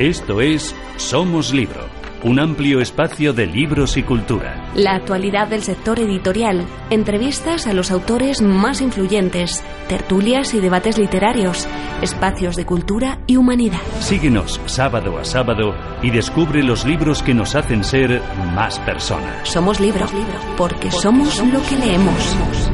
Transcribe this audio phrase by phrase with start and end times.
[0.00, 1.86] Esto es Somos Libro,
[2.24, 4.70] un amplio espacio de libros y cultura.
[4.74, 11.68] La actualidad del sector editorial, entrevistas a los autores más influyentes, tertulias y debates literarios,
[12.00, 13.82] espacios de cultura y humanidad.
[14.00, 18.22] Síguenos sábado a sábado y descubre los libros que nos hacen ser
[18.54, 19.46] más personas.
[19.46, 20.06] Somos Libro,
[20.56, 22.70] porque somos lo que leemos.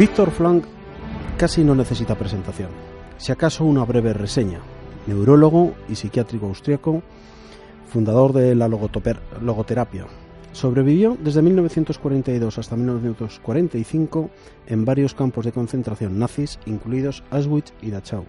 [0.00, 0.64] Víctor Frank
[1.36, 2.70] casi no necesita presentación,
[3.18, 4.60] si acaso una breve reseña.
[5.06, 7.02] Neurólogo y psiquiátrico austriaco,
[7.86, 10.06] fundador de la logoterapia.
[10.52, 14.30] Sobrevivió desde 1942 hasta 1945
[14.68, 18.24] en varios campos de concentración nazis, incluidos Auschwitz y Dachau.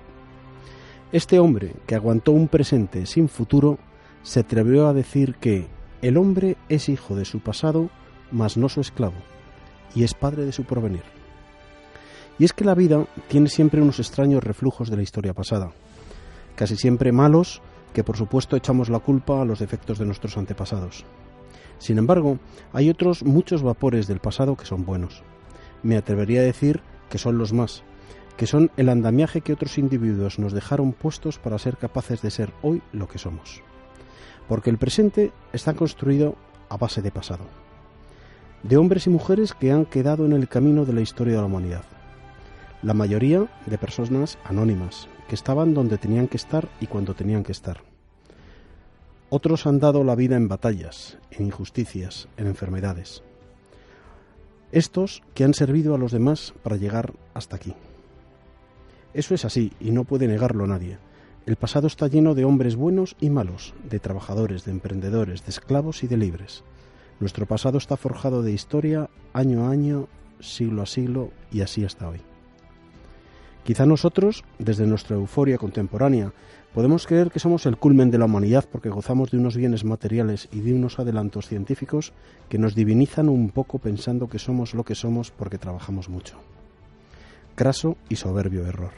[1.13, 3.80] Este hombre, que aguantó un presente sin futuro,
[4.23, 5.67] se atrevió a decir que
[6.02, 7.89] el hombre es hijo de su pasado,
[8.30, 9.16] mas no su esclavo,
[9.95, 11.20] y es padre de su porvenir.
[12.42, 15.73] Y es que la vida tiene siempre unos extraños reflujos de la historia pasada,
[16.56, 17.61] casi siempre malos,
[17.94, 21.06] que por supuesto echamos la culpa a los defectos de nuestros antepasados.
[21.78, 22.39] Sin embargo,
[22.73, 25.22] hay otros muchos vapores del pasado que son buenos.
[25.84, 26.81] Me atrevería a decir
[27.12, 27.84] que son los más,
[28.38, 32.52] que son el andamiaje que otros individuos nos dejaron puestos para ser capaces de ser
[32.64, 33.62] hoy lo que somos.
[34.47, 36.36] Porque el presente está construido
[36.69, 37.45] a base de pasado,
[38.64, 41.45] de hombres y mujeres que han quedado en el camino de la historia de la
[41.45, 41.84] humanidad
[42.81, 47.51] la mayoría de personas anónimas, que estaban donde tenían que estar y cuando tenían que
[47.51, 47.81] estar.
[49.29, 53.23] Otros han dado la vida en batallas, en injusticias, en enfermedades.
[54.72, 57.73] Estos que han servido a los demás para llegar hasta aquí.
[59.13, 60.97] Eso es así y no puede negarlo nadie.
[61.45, 66.03] El pasado está lleno de hombres buenos y malos, de trabajadores, de emprendedores, de esclavos
[66.03, 66.63] y de libres.
[67.19, 70.07] Nuestro pasado está forjado de historia año a año,
[70.39, 72.31] siglo a siglo y así hasta hoy.
[73.63, 76.33] Quizá nosotros, desde nuestra euforia contemporánea,
[76.73, 80.49] podemos creer que somos el culmen de la humanidad porque gozamos de unos bienes materiales
[80.51, 82.11] y de unos adelantos científicos
[82.50, 86.38] que nos divinizan un poco pensando que somos lo que somos porque trabajamos mucho.
[87.55, 88.91] Craso y soberbio error.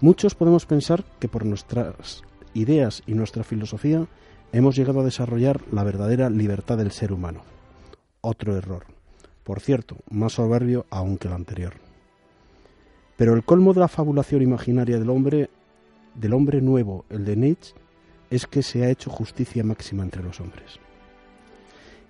[0.00, 2.22] Muchos podemos pensar que por nuestras
[2.52, 4.06] ideas y nuestra filosofía
[4.52, 7.40] hemos llegado a desarrollar la verdadera libertad del ser humano.
[8.20, 8.84] Otro error.
[9.44, 11.85] Por cierto, más soberbio aún que el anterior.
[13.16, 15.48] Pero el colmo de la fabulación imaginaria del hombre,
[16.14, 17.74] del hombre nuevo, el de Nietzsche,
[18.30, 20.78] es que se ha hecho justicia máxima entre los hombres.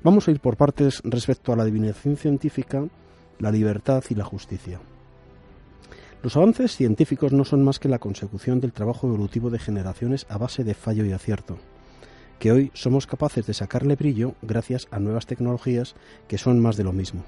[0.02, 2.84] Vamos a ir por partes respecto a la adivinación científica,
[3.38, 4.80] la libertad y la justicia.
[6.22, 10.38] Los avances científicos no son más que la consecución del trabajo evolutivo de generaciones a
[10.38, 11.58] base de fallo y acierto,
[12.38, 15.94] que hoy somos capaces de sacarle brillo gracias a nuevas tecnologías
[16.26, 17.24] que son más de lo mismo.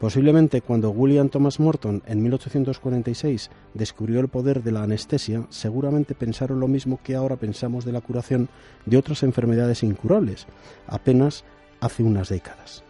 [0.00, 6.58] Posiblemente cuando William Thomas Morton en 1846 descubrió el poder de la anestesia, seguramente pensaron
[6.58, 8.48] lo mismo que ahora pensamos de la curación
[8.86, 10.46] de otras enfermedades incurables,
[10.86, 11.44] apenas
[11.80, 12.82] hace unas décadas.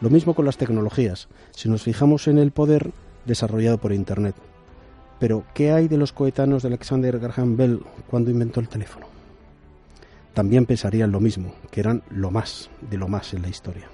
[0.00, 2.92] Lo mismo con las tecnologías, si nos fijamos en el poder
[3.26, 4.34] desarrollado por Internet.
[5.20, 9.06] Pero, ¿qué hay de los coetanos de Alexander Graham Bell cuando inventó el teléfono?
[10.32, 13.93] También pensarían lo mismo, que eran lo más de lo más en la historia.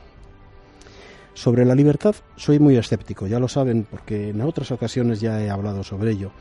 [1.35, 5.49] Sobre la libertad soy muy escéptico, ya lo saben, porque en otras ocasiones ya he
[5.49, 6.33] hablado sobre ello.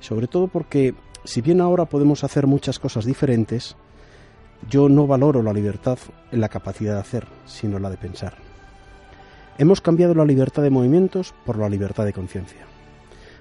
[0.00, 0.94] Sobre todo porque,
[1.24, 3.76] si bien ahora podemos hacer muchas cosas diferentes,
[4.70, 5.98] yo no valoro la libertad
[6.30, 8.36] en la capacidad de hacer, sino la de pensar.
[9.58, 12.66] Hemos cambiado la libertad de movimientos por la libertad de conciencia.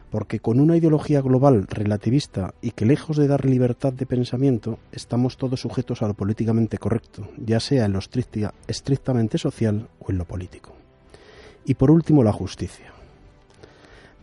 [0.09, 5.37] Porque con una ideología global relativista y que lejos de dar libertad de pensamiento, estamos
[5.37, 10.25] todos sujetos a lo políticamente correcto, ya sea en lo estrictamente social o en lo
[10.25, 10.76] político.
[11.67, 12.93] Y por último, la justicia.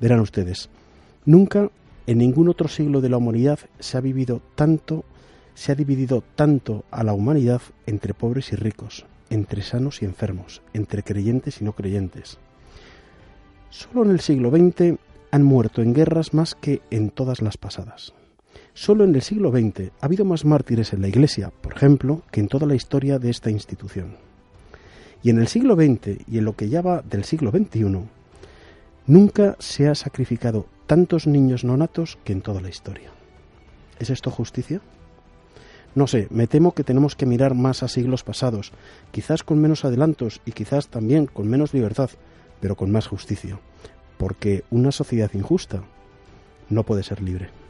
[0.01, 0.71] Verán ustedes,
[1.27, 1.71] nunca
[2.07, 5.05] en ningún otro siglo de la humanidad se ha vivido tanto,
[5.55, 10.63] se ha dividido tanto a la humanidad entre pobres y ricos, entre sanos y enfermos,
[10.73, 12.39] entre creyentes y no creyentes.
[13.69, 14.99] Solo en el siglo XX
[15.31, 18.15] han muerto en guerras más que en todas las pasadas.
[18.73, 22.41] Solo en el siglo XX ha habido más mártires en la Iglesia, por ejemplo, que
[22.41, 24.17] en toda la historia de esta institución.
[25.25, 27.99] Y en el siglo XX y en lo que ya va del siglo XXI,
[29.07, 33.11] nunca se ha sacrificado tantos niños nonatos que en toda la historia.
[33.99, 34.83] ¿Es esto justicia?
[35.95, 38.73] No sé, me temo que tenemos que mirar más a siglos pasados,
[39.13, 42.11] quizás con menos adelantos y quizás también con menos libertad,
[42.61, 43.59] pero con más justicia,
[44.19, 45.85] porque una sociedad injusta
[46.69, 47.64] no puede ser libre.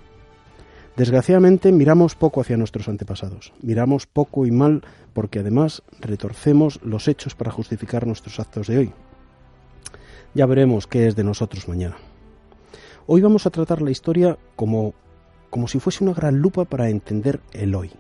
[0.97, 4.83] Desgraciadamente miramos poco hacia nuestros antepasados, miramos poco y mal
[5.13, 8.93] porque además retorcemos los hechos para justificar nuestros actos de hoy.
[10.35, 11.97] Ya veremos qué es de nosotros mañana.
[13.07, 14.95] Hoy vamos a tratar la historia como,
[15.51, 17.91] como si fuese una gran lupa para entender el hoy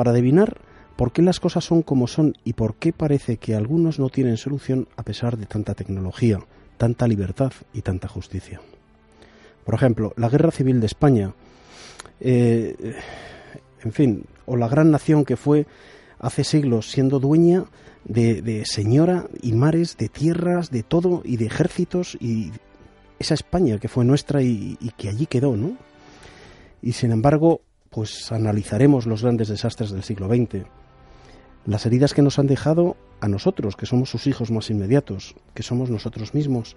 [0.00, 0.56] para adivinar
[0.96, 4.38] por qué las cosas son como son y por qué parece que algunos no tienen
[4.38, 6.38] solución a pesar de tanta tecnología,
[6.78, 8.62] tanta libertad y tanta justicia.
[9.64, 11.34] Por ejemplo, la guerra civil de España,
[12.20, 12.96] eh,
[13.82, 15.66] en fin, o la gran nación que fue
[16.18, 17.64] hace siglos siendo dueña
[18.04, 22.50] de, señora y mares, de tierras, de todo y de ejércitos y
[23.18, 25.76] esa España que fue nuestra y, y que allí quedó, ¿no?
[26.82, 30.64] Y sin embargo, pues analizaremos los grandes desastres del siglo XX,
[31.66, 35.62] las heridas que nos han dejado a nosotros, que somos sus hijos más inmediatos, que
[35.62, 36.76] somos nosotros mismos,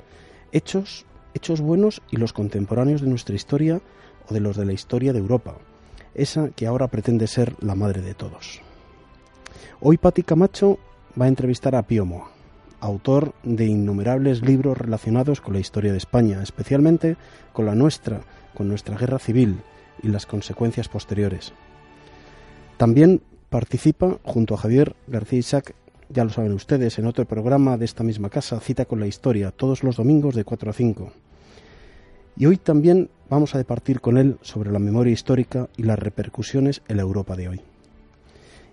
[0.52, 3.82] hechos, hechos buenos y los contemporáneos de nuestra historia
[4.30, 5.56] o de los de la historia de Europa,
[6.14, 8.62] esa que ahora pretende ser la madre de todos.
[9.82, 10.80] Hoy Patti Camacho
[11.20, 12.06] va a entrevistar a Pío
[12.80, 17.16] autor de innumerables libros relacionados con la historia de España, especialmente
[17.54, 18.22] con la nuestra,
[18.54, 19.62] con nuestra guerra civil,
[20.02, 21.54] y las consecuencias posteriores.
[22.78, 25.76] También participa junto a Javier García Isaac,
[26.10, 29.52] ya lo saben ustedes, en otro programa de esta misma casa, Cita con la Historia,
[29.52, 31.14] todos los domingos de 4 a 5.
[32.36, 36.82] Y hoy también vamos a departir con él sobre la memoria histórica y las repercusiones
[36.88, 37.62] en la Europa de hoy.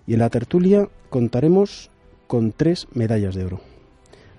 [0.07, 1.89] Y en la tertulia contaremos
[2.27, 3.61] con tres medallas de oro.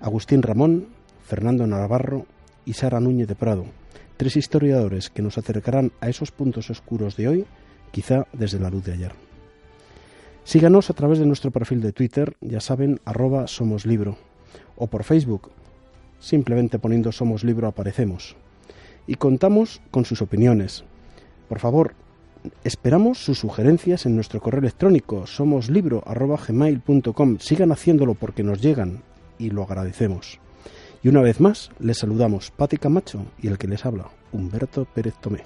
[0.01, 0.87] Agustín Ramón,
[1.25, 2.25] Fernando Navarro
[2.65, 3.65] y Sara Núñez de Prado,
[4.17, 7.45] Tres historiadores que nos acercarán a esos puntos oscuros de hoy,
[7.91, 9.11] quizá desde la luz de ayer.
[10.43, 14.17] Síganos a través de nuestro perfil de Twitter, ya saben, arroba Somos Libro,
[14.77, 15.49] o por Facebook,
[16.19, 18.35] simplemente poniendo Somos Libro aparecemos.
[19.07, 20.85] Y contamos con sus opiniones.
[21.49, 21.95] Por favor,
[22.63, 27.39] esperamos sus sugerencias en nuestro correo electrónico somoslibro.gmail.com.
[27.39, 29.03] Sigan haciéndolo porque nos llegan
[29.37, 30.39] y lo agradecemos.
[31.03, 35.15] Y una vez más, les saludamos Pati Camacho y el que les habla, Humberto Pérez
[35.19, 35.43] Tomé.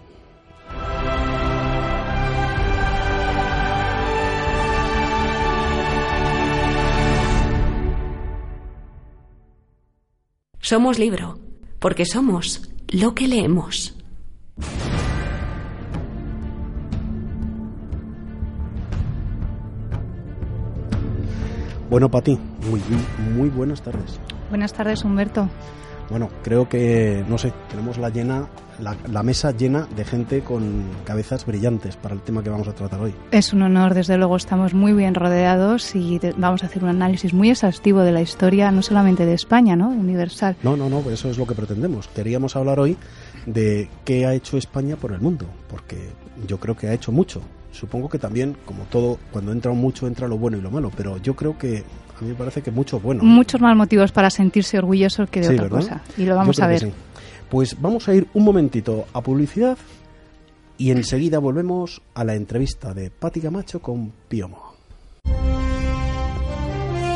[10.59, 11.39] Somos libro,
[11.79, 13.93] porque somos lo que leemos.
[21.89, 22.37] Bueno, Pati,
[22.69, 22.81] muy,
[23.33, 24.19] muy buenas tardes.
[24.49, 25.49] Buenas tardes, Humberto.
[26.09, 28.47] Bueno, creo que, no sé, tenemos la, llena,
[28.79, 33.01] la, mesa llena de gente con cabezas brillantes para el tema que vamos a tratar
[33.01, 33.13] hoy.
[33.31, 37.33] Es un honor, desde luego, estamos muy bien rodeados y vamos a hacer un análisis
[37.33, 39.89] muy exhaustivo de la historia, no solamente de España, ¿no?
[39.89, 40.55] Universal.
[40.63, 42.07] No, no, no, eso es lo que pretendemos.
[42.07, 42.97] Queríamos hablar hoy
[43.45, 45.97] de qué ha hecho España por el mundo, porque
[46.47, 47.41] yo creo que ha hecho mucho.
[47.71, 51.17] Supongo que también, como todo, cuando entra mucho, entra lo bueno y lo malo, pero
[51.17, 51.83] yo creo que
[52.17, 53.23] a mí me parece que mucho bueno.
[53.23, 56.01] Muchos más motivos para sentirse orgulloso que de otra cosa.
[56.17, 56.91] Y lo vamos a ver.
[57.49, 59.77] Pues vamos a ir un momentito a publicidad
[60.77, 64.75] y enseguida volvemos a la entrevista de Pati Camacho con Piomo.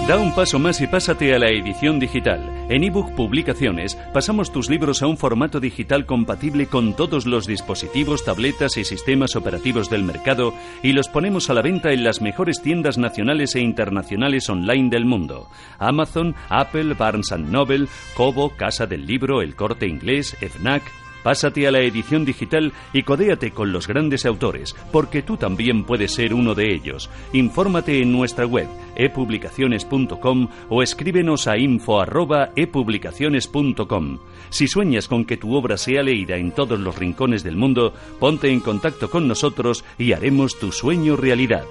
[0.08, 2.61] Da un paso más y pásate a la edición digital.
[2.72, 8.24] En ebook Publicaciones pasamos tus libros a un formato digital compatible con todos los dispositivos,
[8.24, 12.62] tabletas y sistemas operativos del mercado y los ponemos a la venta en las mejores
[12.62, 15.50] tiendas nacionales e internacionales online del mundo.
[15.80, 20.84] Amazon, Apple, Barnes Noble, Kobo, Casa del Libro, El Corte Inglés, FNAC,
[21.24, 26.14] Pásate a la edición digital y codéate con los grandes autores, porque tú también puedes
[26.14, 27.10] ser uno de ellos.
[27.34, 34.20] Infórmate en nuestra web epublicaciones.com o escríbenos a info@epublicaciones.com.
[34.50, 38.52] Si sueñas con que tu obra sea leída en todos los rincones del mundo, ponte
[38.52, 41.66] en contacto con nosotros y haremos tu sueño realidad.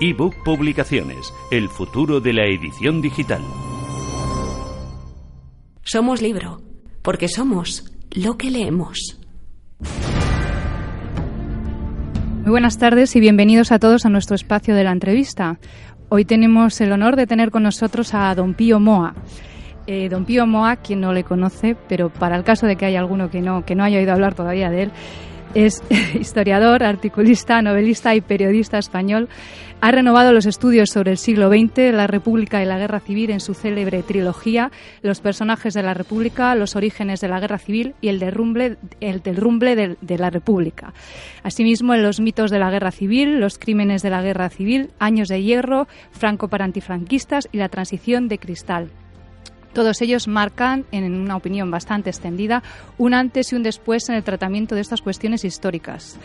[0.00, 3.42] ebook Publicaciones, el futuro de la edición digital.
[5.82, 6.62] Somos libro,
[7.02, 9.18] porque somos lo que leemos.
[12.42, 15.58] Muy buenas tardes y bienvenidos a todos a nuestro espacio de la entrevista.
[16.08, 19.14] Hoy tenemos el honor de tener con nosotros a don Pío Moa.
[19.86, 22.98] Eh, don Pío Moa, quien no le conoce, pero para el caso de que haya
[22.98, 24.92] alguno que no, que no haya oído hablar todavía de él,
[25.54, 25.82] Es
[26.14, 29.28] historiador, articulista, novelista y periodista español.
[29.80, 33.40] Ha renovado los estudios sobre el siglo XX, la República y la Guerra Civil en
[33.40, 38.08] su célebre trilogía Los personajes de la República, los orígenes de la Guerra Civil y
[38.08, 40.92] el derrumbe, el derrumbe de, de la República.
[41.42, 45.28] Asimismo, en los mitos de la Guerra Civil, los crímenes de la Guerra Civil, años
[45.28, 48.90] de hierro, Franco para antifranquistas y la transición de cristal.
[49.72, 52.62] Todos ellos marcan, en una opinión bastante extendida,
[52.98, 56.18] un antes y un después en el tratamiento de estas cuestiones históricas.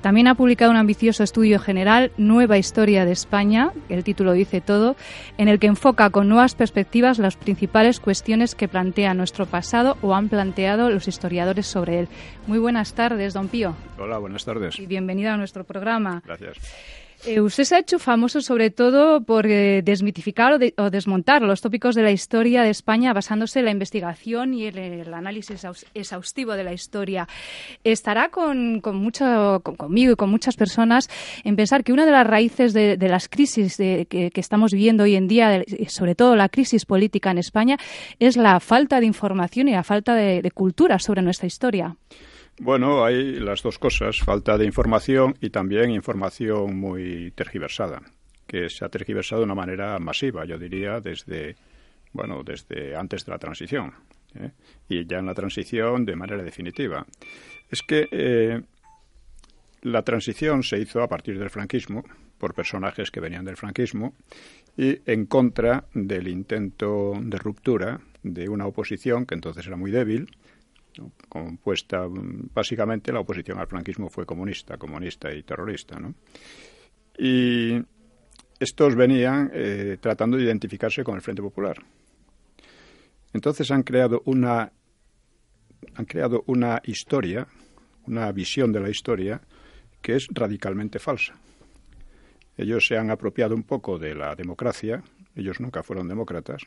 [0.00, 4.94] También ha publicado un ambicioso estudio general, Nueva Historia de España, el título dice todo,
[5.38, 10.14] en el que enfoca con nuevas perspectivas las principales cuestiones que plantea nuestro pasado o
[10.14, 12.08] han planteado los historiadores sobre él.
[12.46, 13.74] Muy buenas tardes, don Pío.
[13.98, 14.78] Hola, buenas tardes.
[14.78, 16.22] Y bienvenido a nuestro programa.
[16.24, 16.58] Gracias.
[17.26, 21.42] Eh, usted se ha hecho famoso sobre todo por eh, desmitificar o, de, o, desmontar
[21.42, 25.66] los tópicos de la historia de España basándose en la investigación y el, el análisis
[25.94, 27.26] exhaustivo de la historia.
[27.82, 31.08] Estará con, con mucho, con, conmigo y con muchas personas
[31.42, 34.72] en pensar que una de las raíces de, de las crisis de, que, que, estamos
[34.72, 37.78] viviendo hoy en día, sobre todo la crisis política en España,
[38.20, 41.96] es la falta de información y la falta de cultura sobre nuestra historia.
[42.60, 48.02] Bueno, hay las dos cosas, falta de información y también información muy tergiversada,
[48.48, 51.54] que se ha tergiversado de una manera masiva, yo diría, desde,
[52.12, 53.94] bueno, desde antes de la transición
[54.34, 54.50] ¿eh?
[54.88, 57.06] y ya en la transición de manera definitiva.
[57.70, 58.60] Es que eh,
[59.82, 62.02] la transición se hizo a partir del franquismo,
[62.38, 64.14] por personajes que venían del franquismo,
[64.76, 70.28] y en contra del intento de ruptura de una oposición que entonces era muy débil,
[71.28, 76.14] compuesta básicamente la oposición al franquismo fue comunista, comunista y terrorista, ¿no?
[77.18, 77.80] Y
[78.58, 81.76] estos venían eh, tratando de identificarse con el Frente Popular.
[83.32, 84.72] Entonces han creado una
[85.94, 87.46] han creado una historia,
[88.06, 89.40] una visión de la historia
[90.02, 91.34] que es radicalmente falsa.
[92.56, 95.02] Ellos se han apropiado un poco de la democracia,
[95.36, 96.62] ellos nunca fueron demócratas,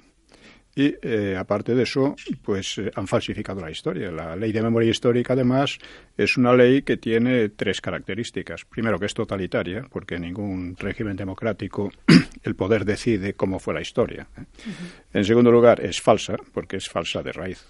[0.73, 4.09] y eh, aparte de eso, pues eh, han falsificado la historia.
[4.11, 5.77] La ley de memoria histórica, además,
[6.17, 8.63] es una ley que tiene tres características.
[8.65, 11.91] Primero, que es totalitaria, porque en ningún régimen democrático
[12.43, 14.27] el poder decide cómo fue la historia.
[14.37, 14.41] ¿eh?
[14.41, 15.19] Uh -huh.
[15.19, 17.65] En segundo lugar, es falsa, porque es falsa de raíz.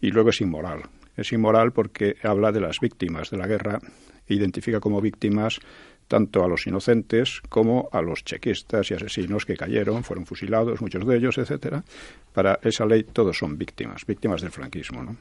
[0.00, 0.82] Y luego es inmoral.
[1.16, 3.78] Es inmoral porque habla de las víctimas de la guerra
[4.26, 5.60] e identifica como víctimas
[6.10, 11.06] tanto a los inocentes como a los chequistas y asesinos que cayeron, fueron fusilados, muchos
[11.06, 11.84] de ellos, etcétera.
[12.34, 15.04] Para esa ley todos son víctimas, víctimas del franquismo.
[15.04, 15.16] ¿no?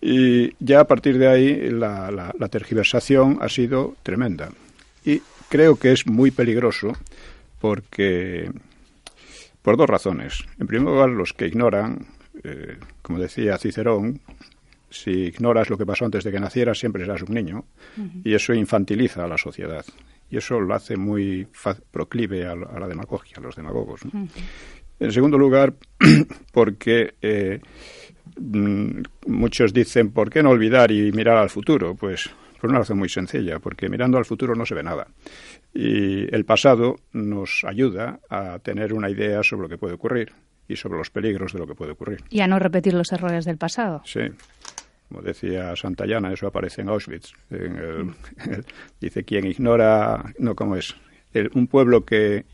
[0.00, 4.48] Y ya a partir de ahí la, la, la tergiversación ha sido tremenda.
[5.04, 5.20] Y
[5.50, 6.96] creo que es muy peligroso
[7.60, 8.50] porque
[9.60, 10.42] por dos razones.
[10.58, 12.06] En primer lugar, los que ignoran,
[12.42, 14.22] eh, como decía Cicerón,
[14.92, 17.64] si ignoras lo que pasó antes de que nacieras, siempre serás un niño.
[17.96, 18.20] Uh -huh.
[18.24, 19.84] Y eso infantiliza a la sociedad.
[20.30, 21.46] Y eso lo hace muy
[21.90, 24.04] proclive a, la demagogia, a los demagogos.
[24.04, 24.20] ¿no?
[24.20, 24.30] Uh -huh.
[25.00, 25.74] En segundo lugar,
[26.52, 27.60] porque eh,
[29.26, 31.94] muchos dicen, ¿por qué no olvidar y mirar al futuro?
[31.94, 32.30] Pues
[32.60, 35.08] por una razón muy sencilla, porque mirando al futuro no se ve nada.
[35.74, 40.32] Y el pasado nos ayuda a tener una idea sobre lo que puede ocurrir
[40.68, 42.22] y sobre los peligros de lo que puede ocurrir.
[42.30, 44.02] Y a no repetir los errores del pasado.
[44.04, 44.20] Sí.
[45.12, 47.32] Como decía Santayana, eso aparece en Auschwitz.
[47.50, 48.14] En el,
[48.50, 48.64] el,
[48.98, 50.96] dice, quien ignora, no, ¿cómo es?
[51.34, 52.46] El, un pueblo que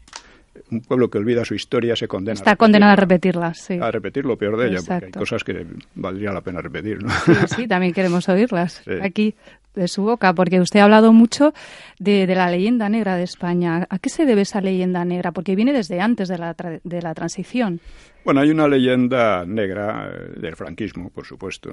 [0.72, 2.34] un pueblo que olvida su historia se condena.
[2.34, 3.78] Está a condenado a repetirla, sí.
[3.80, 5.06] A repetir lo peor de ella, Exacto.
[5.06, 7.10] porque hay cosas que valdría la pena repetir, ¿no?
[7.10, 8.90] Sí, sí también queremos oírlas sí.
[9.00, 9.36] aquí
[9.76, 11.54] de su boca, porque usted ha hablado mucho
[12.00, 13.86] de, de, la leyenda negra de España.
[13.88, 15.30] ¿A qué se debe esa leyenda negra?
[15.30, 17.80] Porque viene desde antes de la, de la transición.
[18.24, 21.72] Bueno, hay una leyenda negra eh, del franquismo, por supuesto,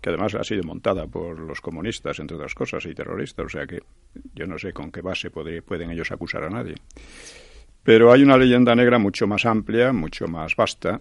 [0.00, 3.66] que además ha sido montada por los comunistas, entre otras cosas, y terroristas, o sea
[3.66, 3.80] que
[4.34, 6.74] yo no sé con qué base pueden ellos acusar a nadie.
[7.82, 11.00] Pero hay una leyenda negra mucho más amplia, mucho más vasta,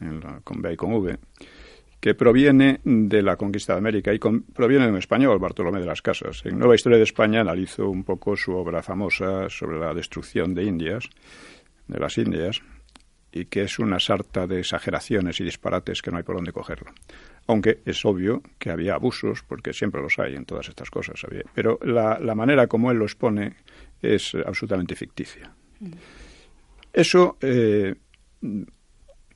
[0.00, 1.18] la, con B y con V,
[2.00, 5.86] que proviene de la conquista de América y con, proviene de un español, Bartolomé de
[5.86, 6.42] las Casas.
[6.44, 10.64] En Nueva Historia de España analizó un poco su obra famosa sobre la destrucción de
[10.64, 11.08] Indias,
[11.86, 12.60] de las Indias,
[13.32, 16.92] y que es una sarta de exageraciones y disparates que no hay por dónde cogerlo.
[17.46, 21.20] Aunque es obvio que había abusos, porque siempre los hay en todas estas cosas.
[21.54, 23.54] Pero la, la manera como él lo expone
[24.00, 25.52] es absolutamente ficticia.
[26.92, 27.94] Eso eh,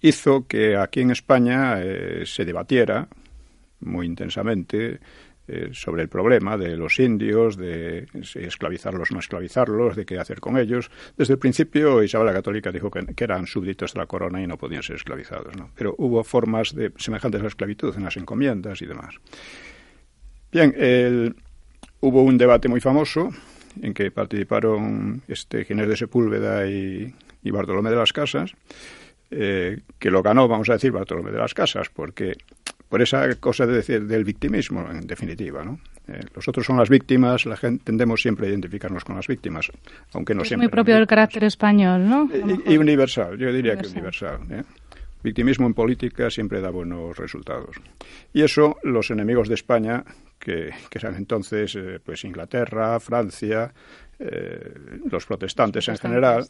[0.00, 3.08] hizo que aquí en España eh, se debatiera
[3.80, 5.00] muy intensamente
[5.48, 10.40] eh, sobre el problema de los indios, de esclavizarlos o no esclavizarlos, de qué hacer
[10.40, 10.90] con ellos.
[11.16, 14.56] Desde el principio Isabel la Católica dijo que, eran súbditos de la corona y no
[14.56, 15.70] podían ser esclavizados, ¿no?
[15.74, 19.16] Pero hubo formas de, semejantes a la esclavitud en las encomiendas y demás.
[20.52, 21.34] Bien,
[22.00, 23.30] hubo un debate muy famoso
[23.82, 27.14] en que participaron este Ginés de Sepúlveda y,
[27.44, 28.52] Bartolomé de las Casas,
[29.30, 32.36] eh, que lo ganó, vamos a decir, Bartolomé de las Casas, porque
[32.88, 35.78] por esa cosa de decir, del victimismo, en definitiva, ¿no?
[36.08, 39.70] Eh, los otros son las víctimas, la gente tendemos siempre a identificarnos con las víctimas,
[40.14, 40.66] aunque no es siempre.
[40.66, 42.30] muy propio del carácter español, ¿no?
[42.66, 44.40] Y, universal, yo diría que universal.
[44.50, 44.62] ¿eh?
[45.22, 47.76] Victimismo en política siempre da buenos resultados.
[48.32, 50.04] Y eso los enemigos de España,
[50.38, 53.72] que, que eran entonces eh, pues Inglaterra, Francia,
[54.18, 56.46] los protestantes, en general,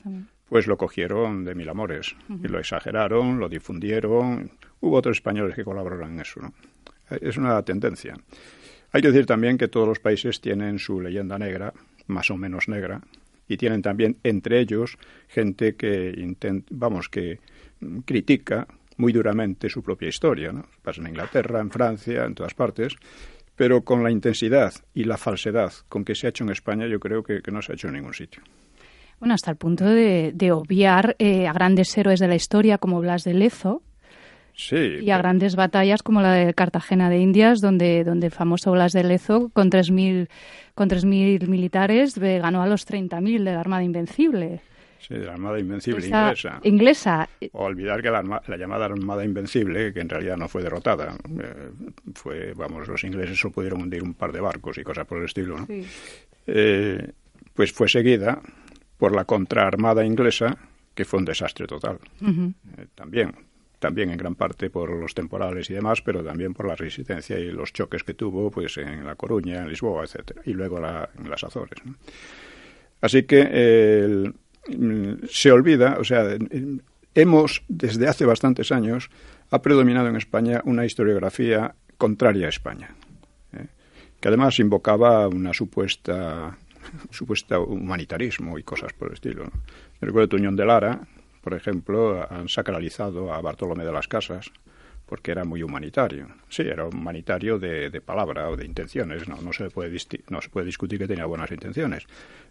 [0.49, 4.51] pues lo cogieron de mil amores y lo exageraron, lo difundieron.
[4.81, 6.41] Hubo otros españoles que colaboraron en eso.
[6.41, 6.55] ¿no?
[7.21, 8.17] Es una tendencia.
[8.93, 11.75] Hay que decir también que todos los países tienen su leyenda negra,
[12.07, 13.03] más o menos negra,
[13.47, 14.97] y tienen también entre ellos
[15.29, 16.15] gente que
[16.71, 17.41] vamos, que
[18.05, 20.67] critica muy duramente su propia historia, ¿no?
[20.83, 22.97] Pasa en Inglaterra, en Francia, en todas partes,
[23.59, 27.01] pero con la intensidad y la falsedad con que se ha hecho en España, yo
[27.01, 28.41] creo que, no se ha hecho en ningún sitio.
[29.19, 33.25] Bueno, hasta el punto de, obviar eh, a grandes héroes de la historia como Blas
[33.25, 33.83] de Lezo,
[34.71, 38.93] y a grandes batallas como la de Cartagena de Indias, donde, donde el famoso Blas
[38.93, 40.29] de Lezo, con 3.000
[40.75, 44.61] con 3.000 militares, ganó a los 30.000 de la Armada Invencible.
[45.01, 46.61] Sí, de la Armada Invencible inglesa.
[46.65, 47.29] Inglesa.
[47.53, 51.71] O olvidar que la, llamada Armada Invencible, que en realidad no fue derrotada, eh,
[52.15, 55.25] fue, vamos, los ingleses solo pudieron hundir un par de barcos y cosas por el
[55.25, 55.67] estilo, ¿no?
[56.47, 57.13] Eh,
[57.55, 58.41] pues fue seguida
[58.97, 60.57] por la contraarmada inglesa,
[60.95, 61.99] que fue un desastre total.
[62.21, 63.35] Eh, también
[63.79, 67.51] también en gran parte por los temporales y demás, pero también por la resistencia y
[67.53, 71.45] los choques que tuvo pues en La Coruña, en Lisboa, etcétera, y luego en las
[71.45, 71.81] Azores.
[73.01, 74.33] Así que
[75.31, 76.37] se olvida, o sea,
[77.15, 79.11] hemos desde hace bastantes años
[79.51, 82.95] ha predominado en España una historiografía contraria a España,
[83.53, 83.67] ¿eh?
[84.21, 86.57] que además invocaba una supuesta
[87.11, 89.45] supuesta humanitarismo y cosas por el estilo.
[89.45, 89.53] ¿no?
[90.01, 91.01] recuerdo Tuñón de Lara,
[91.43, 94.51] por ejemplo, han sacralizado a Bartolomé de las Casas
[95.09, 96.29] porque era muy humanitario.
[96.49, 99.97] Sí, era humanitario de, palabra o de intenciones, no, no, se puede
[100.29, 102.05] no se puede discutir que tenía buenas intenciones,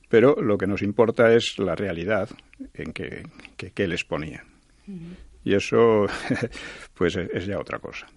[0.10, 2.30] pero lo que nos importa es la realidad
[2.74, 3.24] en que,
[3.56, 4.44] que, él exponía.
[5.44, 6.08] Y eso,
[6.94, 8.08] pues, es ya otra cosa.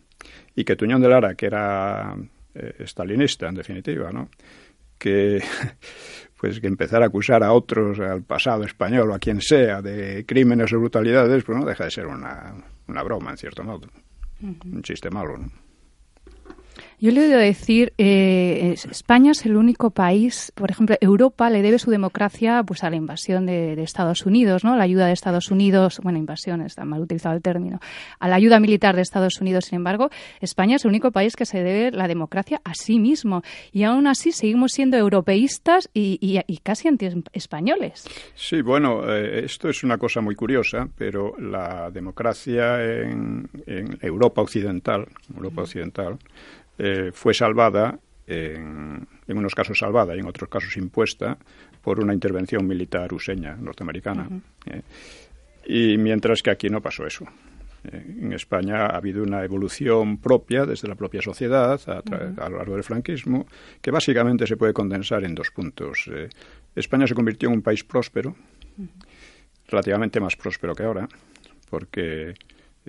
[0.55, 2.15] Y que Tuñón de Lara, que era
[2.55, 4.31] eh, estalinista, en definitiva, ¿no?
[4.99, 5.43] que
[6.39, 10.25] pues que empezar a acusar a otros, al pasado español o a quien sea, de
[10.25, 12.55] crímenes o brutalidades, pues no deja de ser una,
[12.87, 13.89] una broma, en cierto modo.
[14.43, 15.51] Un chiste malo, ¿no?
[17.03, 21.63] Yo le he oído decir, eh, España es el único país, por ejemplo, Europa le
[21.63, 24.77] debe su democracia pues a la invasión de, Estados Unidos, ¿no?
[24.77, 27.81] La ayuda de Estados Unidos, bueno, invasión, está mal utilizado el término,
[28.19, 29.65] a la ayuda militar de Estados Unidos.
[29.65, 30.11] Sin embargo,
[30.43, 33.41] España es el único país que se debe la democracia a sí mismo
[33.73, 38.05] y aún así seguimos siendo europeístas y, casi anti-españoles.
[38.35, 44.43] Sí, bueno, eh, esto es una cosa muy curiosa, pero la democracia en, en Europa
[44.43, 46.19] occidental, Europa occidental,
[46.83, 51.37] eh, fue salvada, en, unos casos salvada y en otros casos impuesta,
[51.83, 54.27] por una intervención militar useña norteamericana.
[54.65, 54.81] Eh,
[55.67, 57.27] y mientras que aquí no pasó eso.
[57.85, 62.75] Eh, en España ha habido una evolución propia desde la propia sociedad a, lo largo
[62.77, 63.47] del franquismo,
[63.83, 66.11] que básicamente se puede condensar en dos puntos.
[66.75, 68.35] España se convirtió en un país próspero,
[69.69, 71.07] relativamente más próspero que ahora,
[71.69, 72.33] porque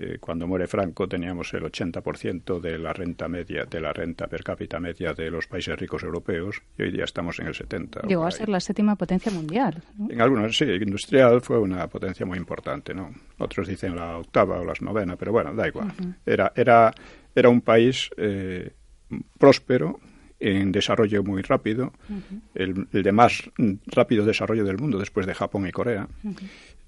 [0.02, 4.42] eh, cuando muere Franco teníamos el 80% de la renta media, de la renta per
[4.42, 8.08] cápita media de los países ricos europeos y hoy día estamos en el 70%.
[8.08, 9.80] Llegó a ser la séptima potencia mundial.
[10.10, 13.12] En algunos, sí, industrial fue una potencia muy importante, ¿no?
[13.38, 15.92] Otros dicen la octava o la novena, pero bueno, da igual.
[16.26, 16.92] era, era,
[17.32, 18.72] era un país eh,
[19.38, 20.00] próspero,
[20.40, 21.92] en desarrollo muy rápido,
[22.54, 23.48] el, de más
[23.86, 26.08] rápido desarrollo del mundo después de Japón y Corea.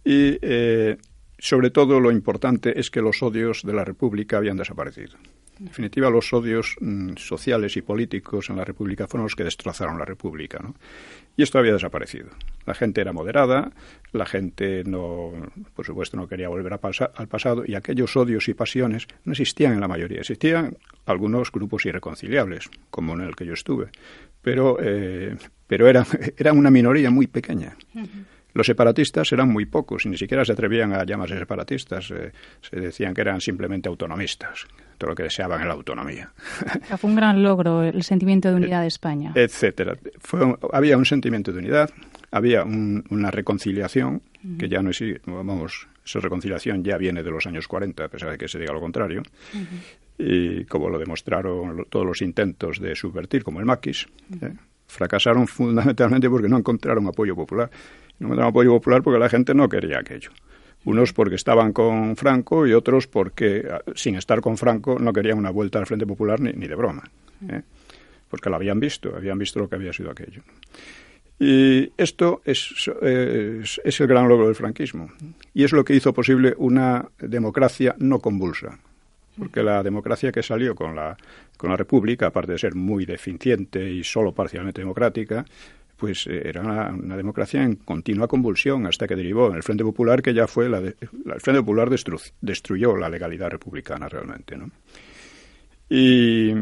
[0.05, 0.97] Y eh,
[1.39, 5.17] sobre todo lo importante es que los odios de la República habían desaparecido.
[5.59, 9.99] En definitiva, los odios mm, sociales y políticos en la República fueron los que destrozaron
[9.99, 10.59] la República.
[10.61, 10.75] ¿no?
[11.37, 12.31] Y esto había desaparecido.
[12.67, 13.71] La gente era moderada,
[14.13, 15.33] la gente no,
[15.75, 19.81] por supuesto, no quería volver al pasado y aquellos odios y pasiones no existían en
[19.81, 20.21] la mayoría.
[20.21, 23.91] Existían algunos grupos irreconciliables, como en el que yo estuve,
[24.43, 25.37] pero, eh,
[25.69, 27.77] pero eran, eran una minoría muy pequeña.
[28.55, 32.11] Los separatistas eran muy pocos y ni siquiera se atrevían a llamarse separatistas.
[32.13, 36.33] Eh, se decían que eran simplemente autonomistas, todo lo que deseaban era la autonomía.
[36.99, 39.33] fue un gran logro el sentimiento de unidad de España.
[39.35, 39.97] Etcétera.
[40.19, 41.91] Fue, había un sentimiento de unidad,
[42.31, 44.23] había una reconciliación
[44.59, 48.31] que ya no existe, vamos, esa reconciliación ya viene de los años 40, a pesar
[48.31, 49.23] de que se diga lo contrario,
[50.19, 54.07] y como lo demostraron todos los intentos de subvertir, como el maquis,
[54.43, 54.53] ¿eh?
[54.87, 57.71] fracasaron fundamentalmente porque no encontraron apoyo popular.
[58.19, 60.31] No encontraron apoyo popular porque la gente no quería aquello.
[60.85, 65.39] Unos porque estaban con Franco y otros porque, ah, sin estar con Franco, no querían
[65.39, 67.03] una vuelta al Frente Popular ni, de broma.
[67.49, 67.63] ¿eh?
[68.29, 70.43] Porque lo habían visto, habían visto lo que había sido aquello.
[71.39, 75.11] Y esto es, es, el gran logro del franquismo.
[75.53, 78.79] Y es lo que hizo posible una democracia no convulsa.
[79.37, 81.17] Porque la democracia que salió con la,
[81.57, 85.45] con la República, aparte de ser muy deficiente y solo parcialmente democrática,
[86.05, 90.21] pues eh, era una, democracia en continua convulsión hasta que derivó en el Frente Popular,
[90.21, 91.89] que ya fue la el Frente Popular
[92.43, 94.71] destruyó la legalidad republicana realmente, ¿no?
[95.89, 96.53] Y,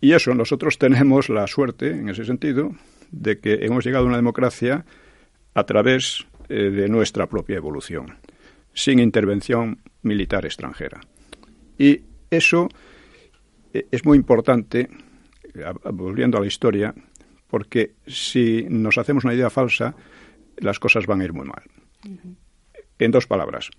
[0.00, 2.70] y eso, nosotros tenemos la suerte, en ese sentido,
[3.10, 4.84] de que hemos llegado a una democracia
[5.54, 8.14] a través eh, de nuestra propia evolución,
[8.72, 11.00] sin intervención militar extranjera.
[11.76, 12.68] Y eso
[13.74, 14.88] eh, es muy importante,
[15.92, 16.94] volviendo a la historia,
[17.50, 19.94] porque si nos hacemos una idea falsa,
[20.56, 21.62] las cosas van a ir muy mal.
[22.98, 23.70] En dos palabras,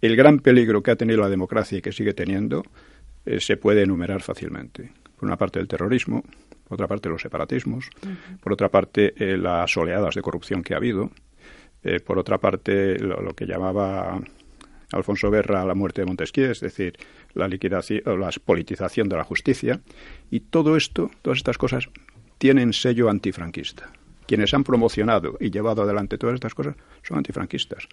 [0.00, 2.62] el gran peligro que ha tenido la democracia y que sigue teniendo
[3.24, 4.92] eh, se puede enumerar fácilmente.
[5.16, 6.24] Por una parte el terrorismo,
[6.64, 7.90] por otra parte los separatismos,
[8.40, 11.10] por otra parte eh, las oleadas de corrupción que ha habido,
[11.84, 14.20] eh, por otra parte lo, que llamaba
[14.92, 16.96] Alfonso Guerra la muerte de Montesquieu, es decir,
[17.34, 19.80] la liquidación o la politización de la justicia,
[20.30, 21.88] y todo esto, todas estas cosas
[22.42, 23.92] tienen sello antifranquista.
[24.26, 26.74] Quienes han promocionado y llevado adelante todas estas cosas
[27.04, 27.86] son antifranquistas.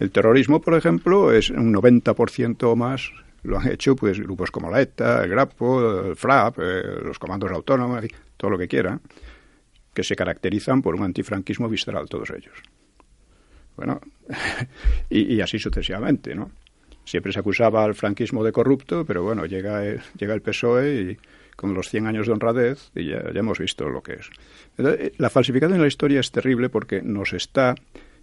[0.00, 3.12] El terrorismo, por ejemplo, es un 90% o más
[3.44, 7.52] lo han hecho pues grupos como la ETA, el GRAPO, el FRAP, eh, los comandos
[7.52, 8.04] autónomos,
[8.36, 9.00] todo lo que quieran,
[9.94, 12.60] que se caracterizan por un antifranquismo visceral, todos ellos.
[13.76, 14.00] Bueno,
[15.08, 16.50] y, así sucesivamente, ¿no?
[17.04, 21.18] Siempre se acusaba al franquismo de corrupto, pero bueno, llega el, llega el PSOE y
[21.58, 24.30] con los 100 años de honradez y ya, ya hemos visto lo que es.
[24.78, 27.74] Eh, la falsificación de la historia es terrible porque nos está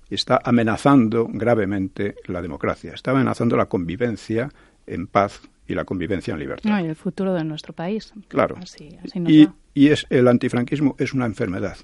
[0.10, 4.50] está amenazando gravemente la democracia, está amenazando la convivencia
[4.88, 6.70] en paz y la convivencia en libertad.
[6.70, 8.14] No, y el futuro de nuestro país.
[8.30, 8.56] Claro.
[9.28, 11.76] y, y es, el antifranquismo es una enfermedad.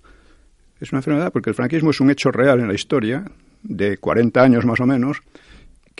[0.79, 3.25] Es una enfermedad porque el franquismo es un hecho real en la historia,
[3.63, 5.21] de 40 años más o menos,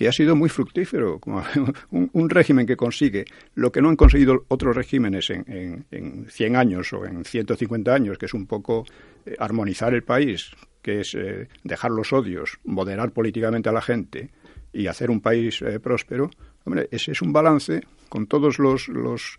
[0.02, 1.44] que ha sido muy fructífero, como
[1.92, 3.26] un, régimen que consigue.
[3.54, 8.18] Lo que no han conseguido otros regímenes en, en, 100 años o en 150 años,
[8.18, 8.84] que es un poco
[9.28, 14.32] eh, armonizar el país, que es eh, dejar los odios, moderar políticamente a la gente
[14.74, 16.32] y hacer un país eh, próspero,
[16.64, 19.38] Hombre, ese es un balance con todos los, los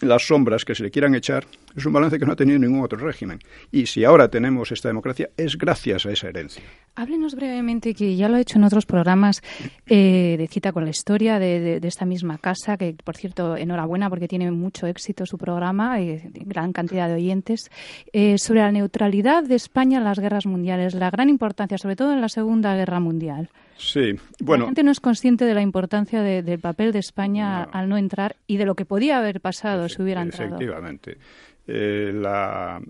[0.00, 2.82] las sombras que se le quieran echar, es un balance que no ha tenido ningún
[2.82, 3.38] otro régimen.
[3.70, 6.62] Y si ahora tenemos esta democracia, es gracias a esa herencia.
[6.94, 9.42] Háblenos brevemente, que ya lo he hecho en otros programas
[9.86, 14.28] eh, de cita con la historia de, esta misma casa, que por cierto, enhorabuena porque
[14.28, 17.70] tiene mucho éxito su programa, y gran cantidad de oyentes,
[18.12, 22.12] eh, sobre la neutralidad de España en las guerras mundiales, la gran importancia, sobre todo
[22.12, 23.50] en la Segunda Guerra Mundial.
[23.76, 24.64] Sí, bueno.
[24.64, 28.36] La gente no es consciente de la importancia del papel de España al no entrar
[28.46, 30.56] y de lo que podía haber pasado si hubiera entrado.
[30.56, 31.18] Efectivamente.
[31.66, 32.80] Eh, la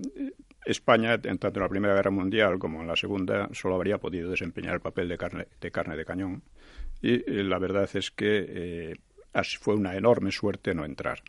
[0.64, 4.74] España, tanto en la Primera Guerra Mundial como en la Segunda, solo habría podido desempeñar
[4.74, 6.42] el papel de carne de, carne de cañón.
[7.02, 8.94] Y eh, la verdad es que eh,
[9.60, 11.22] fue una enorme suerte no entrar.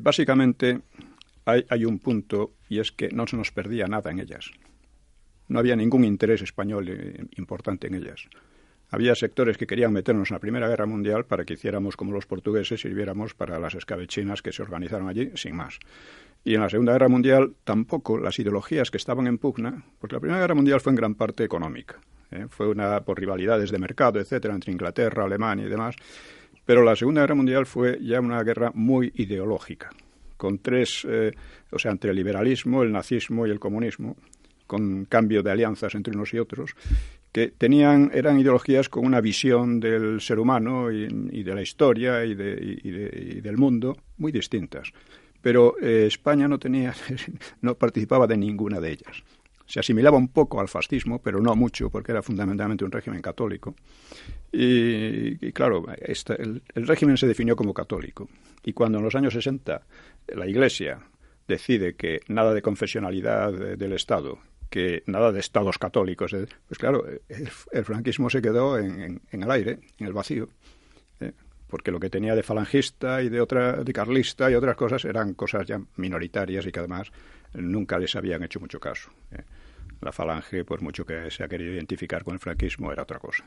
[0.00, 0.80] básicamente,
[1.44, 4.50] hay, hay un punto y es que no se nos perdía nada en ellas.
[5.48, 8.28] No había ningún interés español importante en ellas.
[8.92, 12.26] Había sectores que querían meternos en la Primera Guerra Mundial para que hiciéramos como los
[12.26, 15.78] portugueses, sirviéramos para las escabechinas que se organizaron allí, sin más.
[16.44, 20.20] Y en la Segunda Guerra Mundial tampoco las ideologías que estaban en pugna, porque la
[20.20, 22.00] Primera Guerra Mundial fue en gran parte económica.
[22.32, 22.46] ¿eh?
[22.48, 25.94] Fue una por rivalidades de mercado, etcétera, entre Inglaterra, Alemania y demás.
[26.64, 29.90] Pero la Segunda Guerra Mundial fue ya una guerra muy ideológica,
[30.36, 31.32] con tres, eh,
[31.70, 34.16] o sea, entre el liberalismo, el nazismo y el comunismo,
[34.66, 36.74] con cambio de alianzas entre unos y otros,
[37.32, 42.34] que tenían, eran ideologías con una visión del ser humano y, de la historia y,
[42.34, 44.92] del mundo muy distintas.
[45.42, 46.94] Pero eh, España no tenía,
[47.60, 49.22] no participaba de ninguna de ellas.
[49.66, 53.74] Se asimilaba un poco al fascismo, pero no mucho, porque era fundamentalmente un régimen católico.
[54.52, 58.28] Y, claro, el, régimen se definió como católico.
[58.64, 59.82] Y cuando en los años 60
[60.28, 61.00] la Iglesia
[61.48, 66.32] decide que nada de confesionalidad del Estado que nada de estados católicos.
[66.32, 66.46] ¿eh?
[66.66, 70.48] Pues claro, el, franquismo se quedó en, el aire, en el vacío,
[71.20, 71.32] ¿eh?
[71.72, 75.32] Porque lo que tenía de falangista y de otra de carlista y otras cosas eran
[75.32, 77.10] cosas ya minoritarias y que además
[77.54, 79.10] nunca les habían hecho mucho caso.
[79.30, 79.40] ¿eh?
[80.02, 83.46] La falange, por mucho que se ha querido identificar con el franquismo, era otra cosa.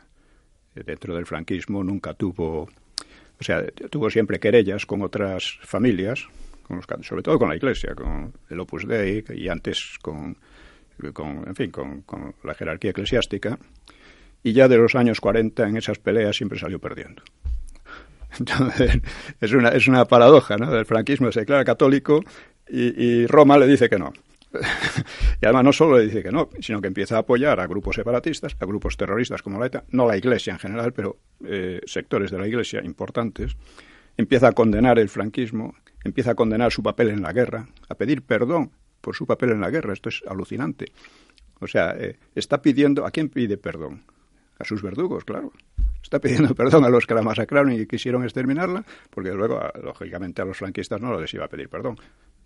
[0.74, 6.28] Dentro del franquismo nunca tuvo, o sea, tuvo siempre querellas con otras familias,
[6.64, 10.36] con los, sobre todo con la Iglesia, con el Opus Dei y antes con,
[11.14, 13.60] con en fin, con, con la jerarquía eclesiástica.
[14.42, 17.22] Y ya de los años 40 en esas peleas siempre salió perdiendo.
[18.40, 19.00] Entonces,
[19.42, 20.76] es una, es una paradoja, ¿no?
[20.76, 22.22] El franquismo se declara católico
[22.68, 24.12] y, Roma le dice que no.
[25.42, 27.96] y además no solo le dice que no, sino que empieza a apoyar a grupos
[27.96, 32.32] separatistas, a grupos terroristas como la ETA, no la Iglesia en general, pero eh, sectores
[32.32, 33.56] de la Iglesia importantes,
[34.18, 38.22] empieza a condenar el franquismo, empieza a condenar su papel en la guerra, a pedir
[38.22, 38.72] perdón
[39.02, 39.94] por su papel en la guerra.
[39.94, 40.86] Esto es alucinante.
[41.60, 44.04] O sea, eh, está pidiendo, ¿a quién pide perdón?
[44.58, 45.52] A sus verdugos, claro
[46.20, 50.58] pidiendo perdón a los que la masacraron y quisieron exterminarla, porque luego, lógicamente, a los
[50.58, 51.98] franquistas no les iba a pedir perdón,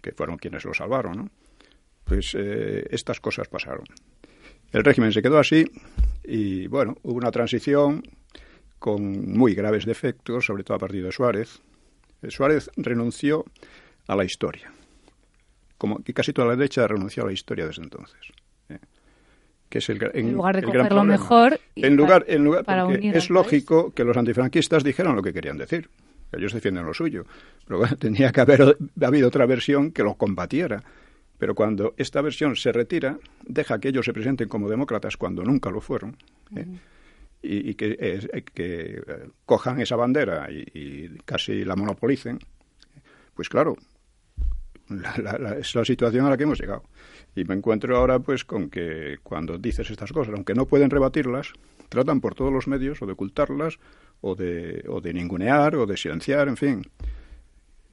[0.02, 1.32] que fueron quienes lo salvaron.
[2.04, 3.86] Pues eh, estas cosas pasaron.
[4.72, 5.66] El régimen se quedó así
[6.24, 8.04] y, bueno, hubo una transición
[8.80, 11.62] con muy graves defectos, sobre todo a partir de Suárez.
[12.22, 13.46] Eh, Suárez renunció
[14.08, 14.72] a la historia,
[15.78, 18.34] como que casi toda la derecha renunció a la historia desde entonces
[19.70, 23.30] que es el, en, lugar de coger lo mejor en lugar en lugar porque es
[23.30, 25.90] lógico que los antifranquistas dijeran lo que querían decir.
[26.32, 27.26] Ellos defienden lo suyo.
[27.66, 30.84] Pero bueno, tenía que haber habido otra versión que los combatiera.
[31.38, 35.72] Pero cuando esta versión se retira deja que ellos se presenten como demócratas cuando nunca
[35.72, 36.18] lo fueron
[36.54, 36.66] ¿eh?
[37.42, 42.40] y, que, eh, que eh, cojan esa bandera y, casi la monopolicen
[43.34, 43.78] pues claro
[45.60, 46.84] es la situación a la que hemos llegado
[47.40, 51.54] y me encuentro ahora pues con que cuando dices estas cosas, aunque no pueden rebatirlas,
[51.88, 53.80] tratan por todos los medios o de ocultarlas
[54.22, 56.82] o de, o de ningunear o de silenciar, en fin.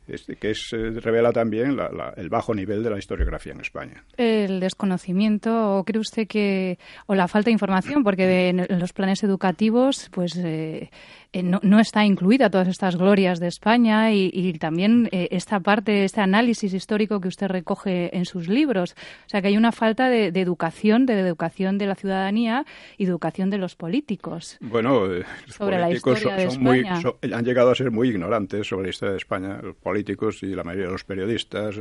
[0.08, 1.76] Este, que es, eh, revela también
[2.16, 4.04] el bajo nivel de la historiografía en España.
[4.16, 9.24] El desconocimiento, o cree usted que, o la falta de información, porque en los planes
[9.24, 10.90] educativos, pues eh,
[11.32, 16.22] eh, no, está incluida todas estas glorias de España y, también eh, esta parte, este
[16.22, 18.94] análisis histórico que usted recoge en sus libros.
[19.26, 22.64] O sea, que hay una falta de, educación, de educación de la ciudadanía
[22.96, 24.56] y de educación de los políticos.
[24.60, 29.76] Bueno, los políticos han llegado a ser muy ignorantes sobre la historia de España, los
[29.96, 31.76] políticos y la mayoría de los periodistas.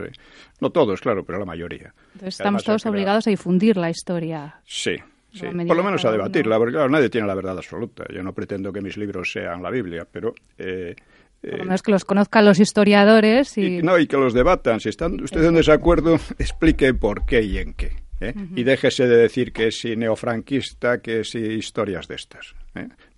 [0.62, 1.94] no todos, claro, pero la mayoría.
[2.14, 4.62] Entonces estamos todos obligados a difundir la historia.
[4.66, 4.96] Sí,
[5.34, 8.06] Sí, por lo menos a debatirla, porque claro, nadie tiene la verdad absoluta.
[8.08, 10.34] Yo no pretendo que mis libros sean la Biblia, pero...
[10.58, 10.96] Eh,
[11.42, 13.82] por lo eh, menos que los conozcan los historiadores y...
[13.82, 14.80] No, y que los debatan.
[14.80, 17.98] Si están ustedes en desacuerdo, explique por qué y en qué.
[18.22, 18.34] ¿eh?
[18.56, 22.56] Y déjese de decir que si neofranquista, que si historias de estas.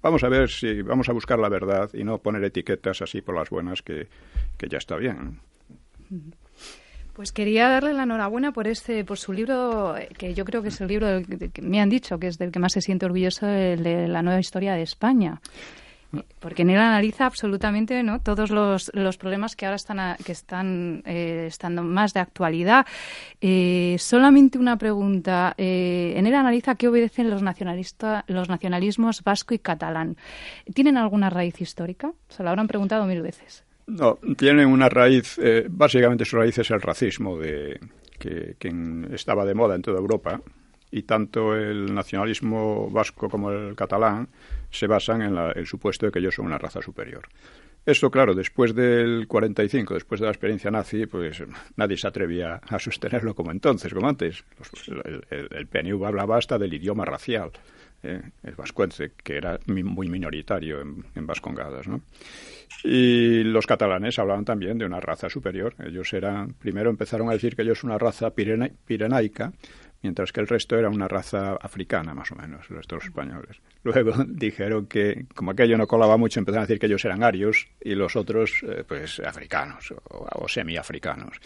[0.01, 3.35] Vamos a ver si vamos a buscar la verdad y no poner etiquetas así por
[3.35, 4.07] las buenas que,
[4.57, 5.39] que ya está bien.
[7.13, 10.79] Pues quería darle la enhorabuena por este, por su libro, que yo creo que es
[10.81, 11.07] el libro
[11.51, 14.21] que me han dicho que es del que más se siente orgulloso, el de la
[14.21, 15.41] nueva historia de España
[16.39, 18.19] porque en él analiza absolutamente ¿no?
[18.21, 22.85] todos los, los problemas que ahora están, que están eh, estando más de actualidad.
[23.41, 25.53] Eh, solamente una pregunta.
[25.57, 30.17] Eh, en él analiza qué obedecen los, nacionalistas, los nacionalismos vasco y catalán.
[30.73, 32.11] ¿Tienen alguna raíz histórica?
[32.29, 33.63] Se lo habrán preguntado mil veces.
[33.87, 37.79] No, tienen una raíz, eh, básicamente su raíz es el racismo de,
[38.19, 38.55] que,
[39.13, 40.41] estaba de moda en toda Europa
[40.91, 44.29] y tanto el nacionalismo vasco como el catalán
[44.71, 47.27] se basan en el supuesto de que ellos son una raza superior.
[47.85, 51.41] Eso, claro, después del 45, después de la experiencia nazi, pues
[51.77, 54.43] nadie se atrevía a sostenerlo como entonces, como antes.
[55.29, 57.51] el, PNV hablaba hasta del idioma racial,
[58.03, 62.01] eh, el vascuence, que era muy minoritario en, en Vascongadas, ¿no?
[62.83, 65.73] Y los catalanes hablaban también de una raza superior.
[65.79, 69.53] Ellos eran, primero empezaron a decir que ellos una raza pirenaica,
[70.01, 73.57] mientras que el resto era una raza africana, más o menos, los otros españoles.
[73.83, 77.67] Luego dijeron que, como aquello no colaba mucho, empezaron a decir que ellos eran arios
[77.81, 81.39] y los otros, eh, pues, africanos o, o semiafricanos.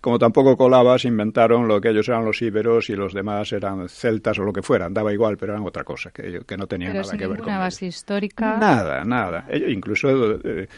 [0.00, 3.88] Como tampoco colaba, se inventaron lo que ellos eran los íberos y los demás eran
[3.88, 4.94] celtas o lo que fueran.
[4.94, 7.86] Daba igual, pero eran otra cosa, que, que no tenían nada que ver con base
[7.86, 8.56] histórica.
[8.58, 9.46] Nada, nada.
[9.48, 10.68] Ellos incluso eh,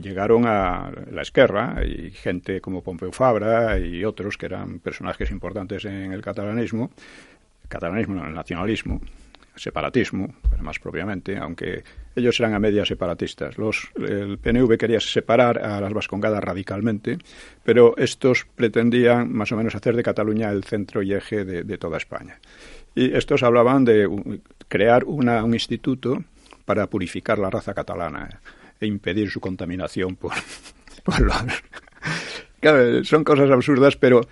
[0.00, 5.84] llegaron a la Esquerra y gente como Pompeu Fabra y otros que eran personajes importantes
[5.84, 6.90] en el catalanismo,
[7.68, 9.00] catalanismo, no, el nacionalismo,
[9.54, 11.82] separatismo, más propiamente, aunque
[12.16, 13.58] ellos eran a media separatistas.
[13.58, 17.18] Los, el PNV quería separar a las Vascongadas radicalmente,
[17.62, 21.98] pero estos pretendían más o menos hacer de Cataluña el centro y eje de, toda
[21.98, 22.38] España.
[22.94, 24.08] Y estos hablaban de
[24.68, 26.22] crear una, un instituto
[26.64, 28.40] para purificar la raza catalana
[28.80, 30.32] e impedir su contaminación por,
[31.04, 31.36] por los...
[33.06, 34.22] son cosas absurdas, pero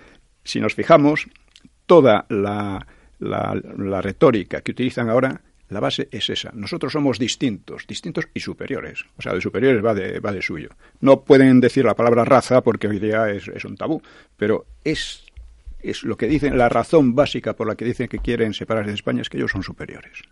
[0.43, 1.27] si nos fijamos,
[1.85, 2.85] toda la
[3.19, 6.51] la retórica que utilizan ahora la base es esa.
[6.53, 9.05] Nosotros somos distintos, distintos y superiores.
[9.17, 10.69] O sea, de superiores va de, va de suyo.
[10.99, 14.01] No pueden decir la palabra raza porque hoy día es, es un tabú,
[14.35, 15.25] pero es,
[15.79, 18.95] es lo que dicen, la razón básica por la que dicen que quieren separarse de
[18.95, 20.23] España es que ellos son superiores.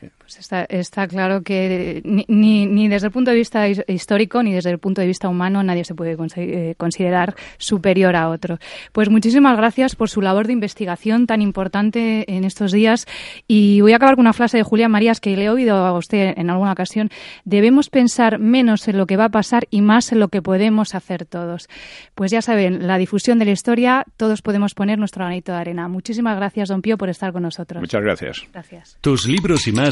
[0.00, 4.70] Pues está, está, claro que ni, ni, desde el punto de vista histórico ni desde
[4.70, 8.58] el punto de vista humano nadie se puede eh, considerar superior a otro.
[8.92, 13.06] Pues muchísimas gracias por su labor de investigación tan importante en estos días.
[13.48, 15.96] Y voy a acabar con una frase de Julián Marías que le he oído a
[15.96, 17.10] usted en alguna ocasión.
[17.44, 20.94] Debemos pensar menos en lo que va a pasar y más en lo que podemos
[20.94, 21.68] hacer todos.
[22.14, 25.88] Pues ya saben, la difusión de la historia, todos podemos poner nuestro granito de arena.
[25.88, 27.80] Muchísimas gracias, don Pío, por estar con nosotros.
[27.80, 28.46] Muchas gracias.
[28.52, 28.98] Gracias.
[29.00, 29.87] Tus libros y más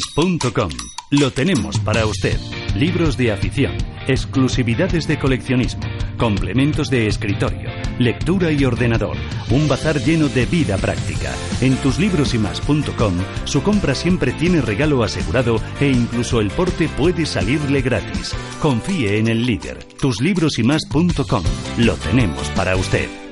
[1.10, 2.38] lo tenemos para usted.
[2.74, 3.72] Libros de afición,
[4.06, 5.84] exclusividades de coleccionismo,
[6.18, 9.16] complementos de escritorio, lectura y ordenador.
[9.50, 11.32] Un bazar lleno de vida práctica.
[11.60, 18.34] En tuslibrosymás.com su compra siempre tiene regalo asegurado e incluso el porte puede salirle gratis.
[18.60, 19.82] Confíe en el líder.
[20.00, 21.44] Tuslibrosymás.com.
[21.78, 23.25] Lo tenemos para usted.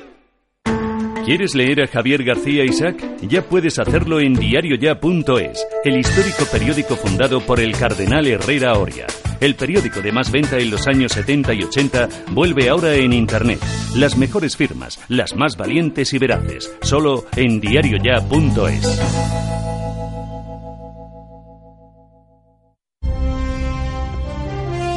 [1.25, 3.03] ¿Quieres leer a Javier García Isaac?
[3.23, 9.07] Ya puedes hacerlo en diarioya.es, el histórico periódico fundado por el cardenal Herrera Oria.
[9.41, 13.59] El periódico de más venta en los años 70 y 80 vuelve ahora en Internet.
[13.95, 19.64] Las mejores firmas, las más valientes y veraces, solo en diarioya.es.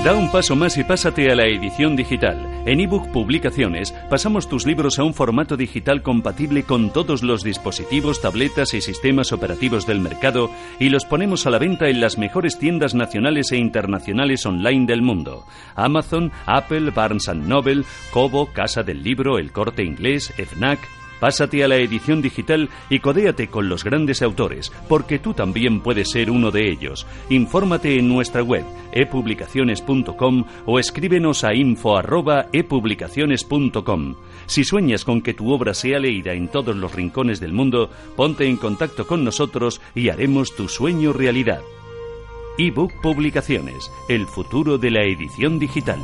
[0.04, 2.62] Da un paso más y pásate a la edición digital.
[2.66, 8.22] En ebook Publicaciones pasamos tus libros a un formato digital compatible con todos los dispositivos,
[8.22, 12.58] tabletas y sistemas operativos del mercado y los ponemos a la venta en las mejores
[12.58, 15.44] tiendas nacionales e internacionales online del mundo.
[15.74, 17.82] Amazon, Apple, Barnes Noble,
[18.12, 20.78] Kobo, Casa del Libro, El Corte Inglés, FNAC,
[21.20, 26.10] Pásate a la edición digital y codéate con los grandes autores, porque tú también puedes
[26.10, 27.06] ser uno de ellos.
[27.28, 34.14] Infórmate en nuestra web epublicaciones.com o escríbenos a info@epublicaciones.com.
[34.46, 38.46] Si sueñas con que tu obra sea leída en todos los rincones del mundo, ponte
[38.46, 41.60] en contacto con nosotros y haremos tu sueño realidad.
[42.58, 45.98] ebook Publicaciones, el futuro de la edición digital.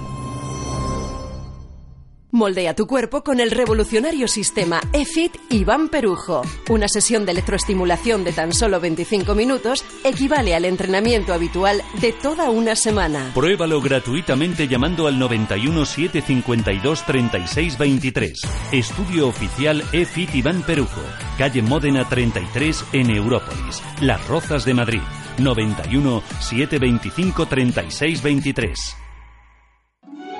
[2.34, 6.42] Moldea tu cuerpo con el revolucionario sistema EFIT Iván Perujo.
[6.68, 12.50] Una sesión de electroestimulación de tan solo 25 minutos equivale al entrenamiento habitual de toda
[12.50, 13.30] una semana.
[13.34, 18.40] Pruébalo gratuitamente llamando al 91 752 36 23.
[18.72, 21.02] Estudio oficial EFIT Iván Perujo.
[21.38, 23.80] Calle Módena 33 en Európolis.
[24.00, 25.02] Las Rozas de Madrid.
[25.38, 29.03] 91 725 36 23.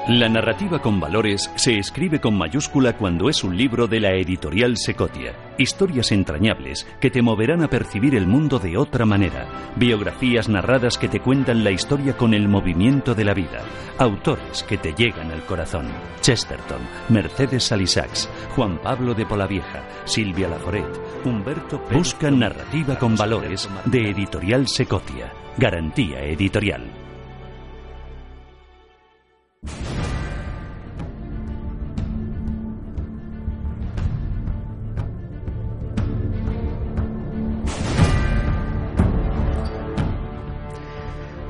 [0.08, 4.76] La narrativa con valores se escribe con mayúscula cuando es un libro de la editorial
[4.76, 5.32] Secotia.
[5.56, 9.48] Historias entrañables que te moverán a percibir el mundo de otra manera.
[9.76, 13.62] Biografías narradas que te cuentan la historia con el movimiento de la vida.
[13.96, 15.86] Autores que te llegan al corazón.
[16.20, 24.10] Chesterton, Mercedes Salisax, Juan Pablo de Polavieja, Silvia Laforet, Humberto Busca narrativa con valores de
[24.10, 25.32] editorial Secotia.
[25.56, 27.03] Garantía editorial.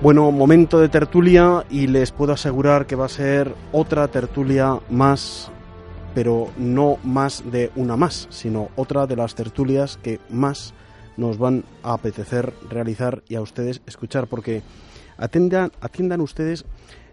[0.04, 5.50] Bueno, momento de tertulia y les puedo asegurar que va a ser otra tertulia más,
[6.14, 10.74] pero no más de una más, sino otra de las tertulias que más
[11.16, 14.60] nos van a apetecer realizar y a ustedes escuchar, porque
[15.16, 16.66] atiendan, atiendan ustedes,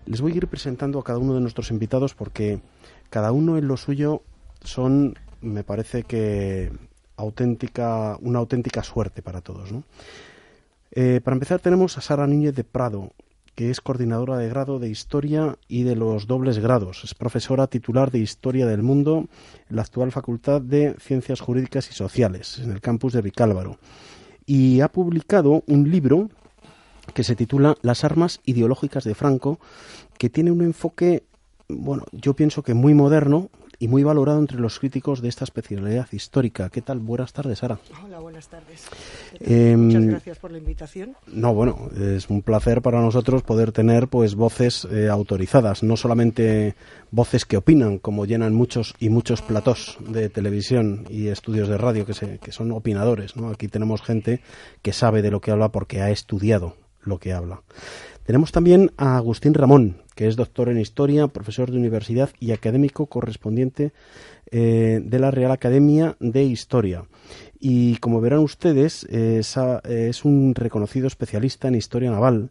[0.06, 2.60] les voy a ir presentando a cada uno de nuestros invitados porque
[3.10, 4.24] cada uno en lo suyo
[4.64, 6.72] son, me parece que
[7.18, 9.84] auténtica, una auténtica suerte para todos, ¿no?
[10.94, 13.14] Eh, para empezar tenemos a Sara Núñez de Prado,
[13.56, 17.04] que es coordinadora de grado de Historia y de los dobles grados.
[17.04, 19.28] Es profesora titular de Historia del Mundo
[19.70, 23.78] en la actual Facultad de Ciencias Jurídicas y Sociales, en el campus de Vicálvaro.
[24.46, 26.30] Y ha publicado un libro
[27.13, 29.60] que se titula Las armas ideológicas de Franco,
[30.17, 31.24] que tiene un enfoque,
[31.67, 33.50] bueno, yo pienso que muy moderno,
[33.82, 36.69] y muy valorado entre los críticos de esta especialidad histórica.
[36.69, 37.00] ¿Qué tal?
[37.00, 37.79] Buenas tardes, Sara.
[38.06, 38.88] Hola, buenas tardes.
[39.40, 41.15] Em, Muchas gracias por la invitación.
[41.25, 46.75] No, bueno, es un placer para nosotros poder tener pues voces eh, autorizadas, no solamente
[47.10, 52.06] voces que opinan, como llenan muchos y muchos platós de televisión y estudios de radio
[52.06, 53.36] que, se, que son opinadores.
[53.36, 53.50] ¿no?
[53.50, 54.42] Aquí tenemos gente
[54.83, 57.62] que sabe de lo que habla porque ha estudiado lo que habla.
[58.23, 63.08] Tenemos también a Agustín Ramón, que es doctor en Historia, profesor de universidad y académico
[63.08, 63.93] correspondiente
[64.52, 67.06] eh, de la Real Academia de Historia.
[67.60, 72.49] Y como verán ustedes, es un reconocido especialista en historia naval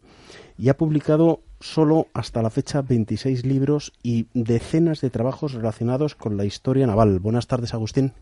[0.57, 6.37] y ha publicado solo hasta la fecha 26 libros y decenas de trabajos relacionados con
[6.37, 7.19] la historia naval.
[7.19, 8.13] Buenas tardes, Agustín.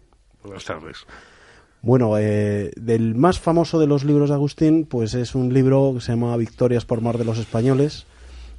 [0.44, 1.06] Buenas tardes.
[1.82, 6.02] Bueno, eh, del más famoso de los libros de Agustín, pues es un libro que
[6.02, 8.06] se llama Victorias por mar de los españoles,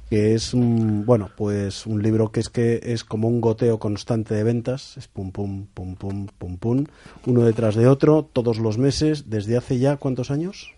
[0.09, 4.33] que es un, bueno, pues un libro que es que es como un goteo constante
[4.33, 6.85] de ventas, es pum pum pum pum pum pum,
[7.27, 10.73] uno detrás de otro, todos los meses, desde hace ya cuántos años?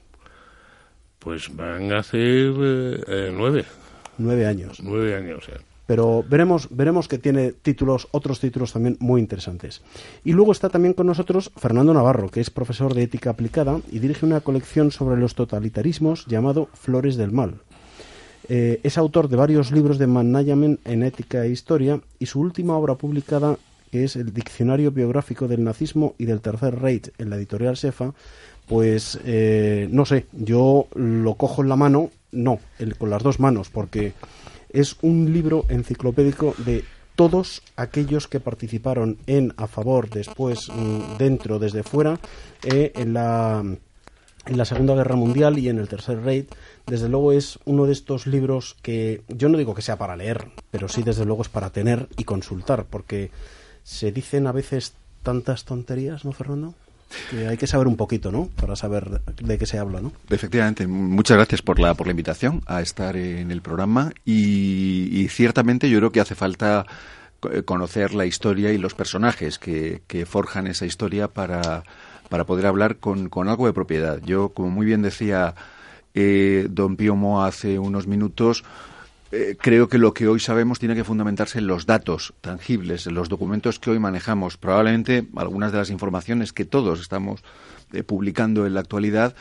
[1.19, 3.63] Pues van a ser eh, nueve.
[4.17, 4.81] Nueve años.
[4.83, 5.72] Nueve años, ya.
[5.85, 9.81] Pero veremos, veremos que tiene títulos, otros títulos también muy interesantes.
[10.23, 13.99] Y luego está también con nosotros Fernando Navarro, que es profesor de ética aplicada y
[13.99, 17.55] dirige una colección sobre los totalitarismos llamado Flores del Mal.
[18.49, 22.77] Eh, es autor de varios libros de management en ética e historia y su última
[22.77, 23.57] obra publicada,
[23.91, 28.13] que es el Diccionario Biográfico del Nazismo y del Tercer Reich en la editorial Sefa,
[28.67, 32.59] pues eh, no sé, yo lo cojo en la mano, no,
[32.97, 34.13] con las dos manos, porque
[34.73, 36.83] es un libro enciclopédico de
[37.15, 42.19] todos aquellos que participaron en, a favor, después, mm, dentro, desde fuera,
[42.63, 43.63] eh, en, la,
[44.45, 46.47] en la Segunda Guerra Mundial y en el Tercer Reich.
[46.87, 50.47] Desde luego es uno de estos libros que yo no digo que sea para leer,
[50.71, 53.29] pero sí desde luego es para tener y consultar, porque
[53.83, 56.73] se dicen a veces tantas tonterías, ¿no, Fernando?
[57.47, 58.49] Hay que saber un poquito, ¿no?
[58.55, 60.11] Para saber de qué se habla, ¿no?
[60.29, 60.87] Efectivamente.
[60.87, 65.99] Muchas gracias por la, por la invitación a estar en el programa y, ciertamente yo
[65.99, 66.85] creo que hace falta
[67.51, 71.83] eh, conocer la historia y los personajes que, forjan esa historia para,
[72.29, 74.19] para poder hablar con, con, algo de propiedad.
[74.23, 75.55] Yo, como muy bien decía
[76.13, 78.63] eh, don Pío Mo hace unos minutos,
[79.35, 83.15] eh, creo que lo que hoy sabemos tiene que fundamentarse en los datos tangibles, en
[83.15, 84.57] los documentos que hoy manejamos.
[84.57, 87.43] Probablemente algunas de las informaciones que todos estamos
[87.93, 89.35] eh, publicando en la actualidad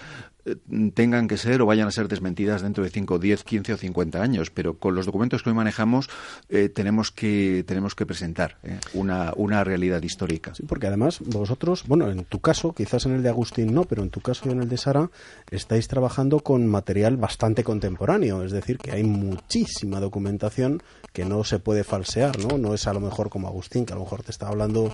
[0.95, 4.22] tengan que ser o vayan a ser desmentidas dentro de 5, 10, 15 o 50
[4.22, 6.11] años, pero con los documentos que hoy manejamos
[6.49, 10.55] eh, tenemos que tenemos que presentar eh, una, una realidad histórica.
[10.55, 14.03] Sí, porque además vosotros, bueno, en tu caso, quizás en el de Agustín no, pero
[14.03, 15.11] en tu caso y en el de Sara,
[15.51, 20.82] estáis trabajando con material bastante contemporáneo, es decir, que hay muchísima documentación
[21.12, 22.59] que no se puede falsear, ¿no?
[22.59, 24.93] No es a lo mejor como Agustín, que a lo mejor te está hablando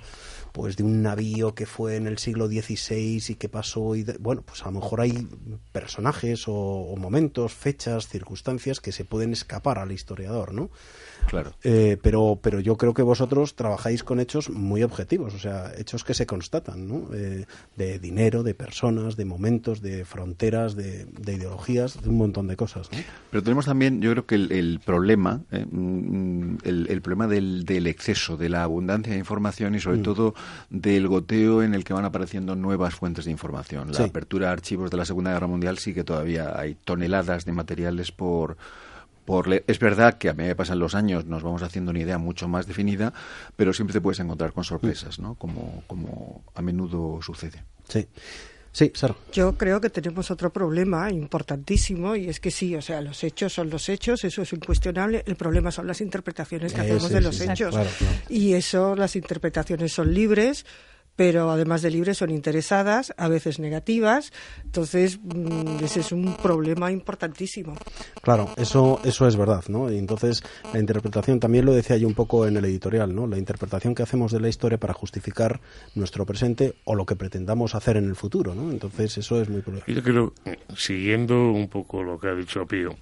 [0.59, 4.43] pues de un navío que fue en el siglo XVI y que pasó y bueno
[4.43, 5.29] pues a lo mejor hay
[5.71, 10.71] personajes o, momentos fechas circunstancias que se pueden escapar al historiador no
[11.29, 15.71] claro eh, pero pero yo creo que vosotros trabajáis con hechos muy objetivos o sea
[15.79, 17.47] hechos que se constatan no eh,
[17.77, 22.91] de dinero de personas de momentos de fronteras de, ideologías de un montón de cosas
[22.91, 22.99] ¿no?
[23.31, 28.37] pero tenemos también yo creo que el, problema eh, mm, el, problema del, del, exceso
[28.37, 30.03] de la abundancia de información y sobre mm.
[30.03, 30.35] todo
[30.71, 33.93] del goteo en el que van apareciendo nuevas fuentes de información.
[33.93, 37.53] La apertura de archivos de la Segunda Guerra Mundial sí que todavía hay toneladas de
[37.53, 38.57] materiales por,
[39.25, 42.19] por Es verdad que a medida que pasan los años nos vamos haciendo una idea
[42.19, 43.13] mucho más definida,
[43.57, 45.35] pero siempre te puedes encontrar con sorpresas, ¿no?
[45.35, 47.63] Como, como a menudo sucede.
[47.89, 48.09] Sí.
[48.73, 49.17] Sí, Sara.
[49.33, 53.53] Yo creo que tenemos otro problema importantísimo y es que sí, o sea, los hechos
[53.53, 55.23] son los hechos, eso es incuestionable.
[55.27, 57.75] El problema son las interpretaciones que hacemos de los hechos.
[58.29, 60.67] Y eso, las interpretaciones son libres,
[61.19, 64.33] pero además de libres son interesadas, a veces negativas,
[64.65, 67.77] entonces mm, ese es un problema importantísimo.
[68.23, 69.93] Claro, eso, eso es verdad, ¿no?
[69.93, 73.27] Y entonces la interpretación, también lo decía yo un poco en el editorial, ¿no?
[73.27, 75.61] La interpretación que hacemos de la historia para justificar
[75.97, 78.71] nuestro presente o lo que pretendamos hacer en el futuro, ¿no?
[78.71, 79.99] Entonces eso es muy problemático.
[79.99, 80.33] Yo creo,
[80.77, 82.95] siguiendo un poco lo que ha dicho Pío,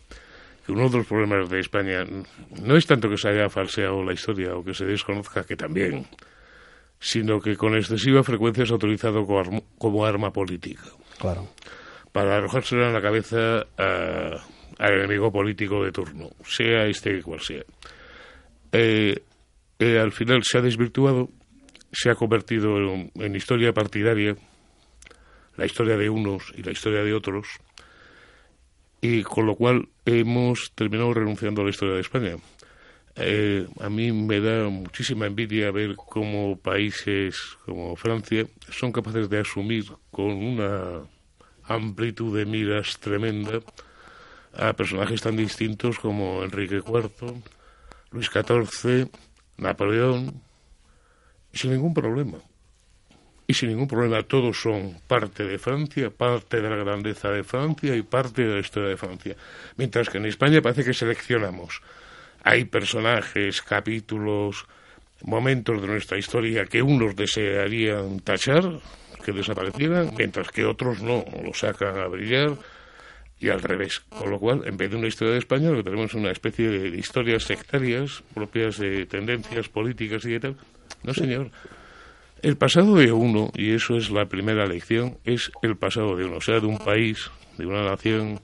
[0.64, 2.06] que uno de los problemas de España
[2.62, 6.06] no es tanto que se haya falseado la historia o que se desconozca, que también
[6.98, 9.24] sino que con excesiva frecuencia es utilizado
[9.78, 10.82] como, arma política.
[11.18, 11.48] Claro.
[12.12, 17.62] Para arrojársela en la cabeza al enemigo político de turno, sea este cual sea.
[18.72, 19.22] Eh,
[19.78, 21.30] eh, al final se ha desvirtuado,
[21.92, 24.36] se ha convertido en historia partidaria,
[25.56, 27.46] la historia de unos y la historia de otros,
[29.00, 32.36] y con lo cual hemos terminado renunciando a la historia de España.
[33.18, 39.40] Eh, a mí me da muchísima envidia ver cómo países como Francia son capaces de
[39.40, 41.00] asumir con una
[41.64, 43.60] amplitud de miras tremenda
[44.52, 47.40] a personajes tan distintos como Enrique IV,
[48.10, 49.08] Luis XIV,
[49.56, 50.42] Napoleón,
[51.52, 52.38] sin ningún problema.
[53.48, 57.94] y sin ningún problema todos son parte de Francia, parte de la grandeza de Francia
[57.94, 59.36] y parte de la historia de Francia.
[59.76, 61.80] Mientras que en España parece que seleccionamos.
[62.48, 64.66] Hay personajes, capítulos,
[65.24, 68.78] momentos de nuestra historia que unos desearían tachar,
[69.24, 72.52] que desaparecieran, mientras que otros no, lo sacan a brillar
[73.40, 73.98] y al revés.
[74.10, 76.30] Con lo cual, en vez de una historia de España, lo que tenemos es una
[76.30, 80.56] especie de historias sectarias propias de tendencias políticas y de tal.
[81.02, 81.50] No, señor.
[82.42, 86.36] El pasado de uno, y eso es la primera lección, es el pasado de uno,
[86.36, 87.28] o sea, de un país,
[87.58, 88.38] de una nación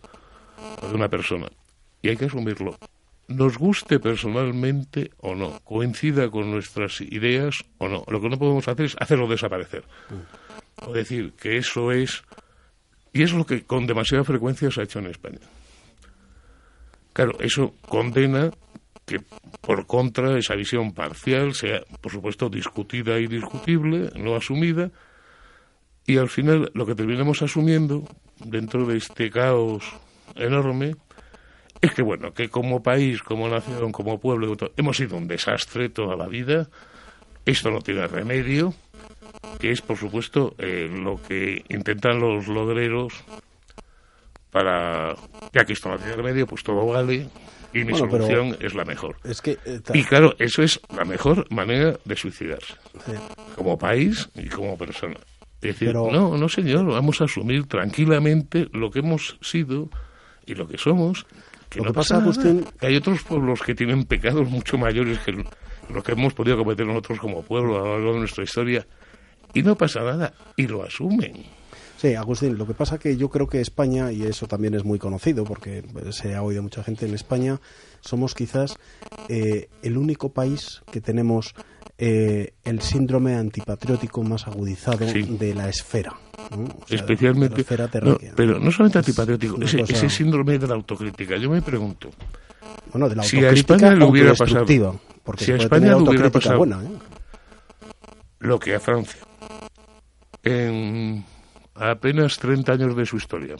[0.82, 1.46] o de una persona.
[2.02, 2.76] Y hay que asumirlo.
[3.34, 8.04] Nos guste personalmente o no, coincida con nuestras ideas o no.
[8.08, 9.84] Lo que no podemos hacer es hacerlo desaparecer.
[10.86, 12.22] O decir que eso es
[13.12, 15.40] y es lo que con demasiada frecuencia se ha hecho en España.
[17.12, 18.50] Claro, eso condena
[19.04, 19.20] que
[19.60, 24.90] por contra esa visión parcial sea, por supuesto, discutida y discutible, no asumida,
[26.06, 28.04] y al final lo que terminamos asumiendo
[28.38, 29.84] dentro de este caos
[30.34, 30.96] enorme
[31.82, 36.16] es que, bueno, que como país, como nación, como pueblo, hemos sido un desastre toda
[36.16, 36.68] la vida,
[37.44, 38.72] esto no tiene remedio,
[39.58, 43.12] que es, por supuesto, eh, lo que intentan los logreros
[44.52, 45.16] para,
[45.52, 47.28] ya que esto no tiene remedio, pues todo vale
[47.74, 49.16] y mi solución es la mejor.
[49.24, 52.74] Es que, eh, y claro, eso es la mejor manera de suicidarse,
[53.56, 55.16] como país y como persona.
[55.60, 59.88] Es decir, no, no señor, vamos a asumir tranquilamente lo que hemos sido
[60.46, 61.26] y lo que somos.
[61.72, 62.70] Que no pasa, nada.
[62.80, 67.18] hay otros pueblos que tienen pecados mucho mayores que lo que hemos podido cometer nosotros
[67.18, 68.86] como pueblo a lo largo de nuestra historia
[69.54, 71.44] y no pasa nada y lo asumen.
[71.96, 74.98] Sí, Agustín, lo que pasa que yo creo que España, y eso también es muy
[74.98, 77.60] conocido porque se ha oído mucha gente en España,
[78.00, 78.76] somos quizás
[79.28, 81.54] eh, el único país que tenemos
[82.04, 86.12] eh, el síndrome antipatriótico más agudizado de la esfera.
[86.88, 87.64] Especialmente.
[88.34, 91.36] pero no solamente antipatriótico, ese, ese, síndrome de la autocrítica.
[91.36, 92.10] Yo me pregunto.
[92.92, 95.00] Bueno, de la autocrítica si a España le hubiera pasado.
[95.22, 96.58] Porque si a España le hubiera pasado.
[96.58, 96.88] Buena, ¿eh?
[98.40, 99.20] Lo que a Francia
[100.42, 101.24] en
[101.76, 103.54] apenas 30 años de su historia.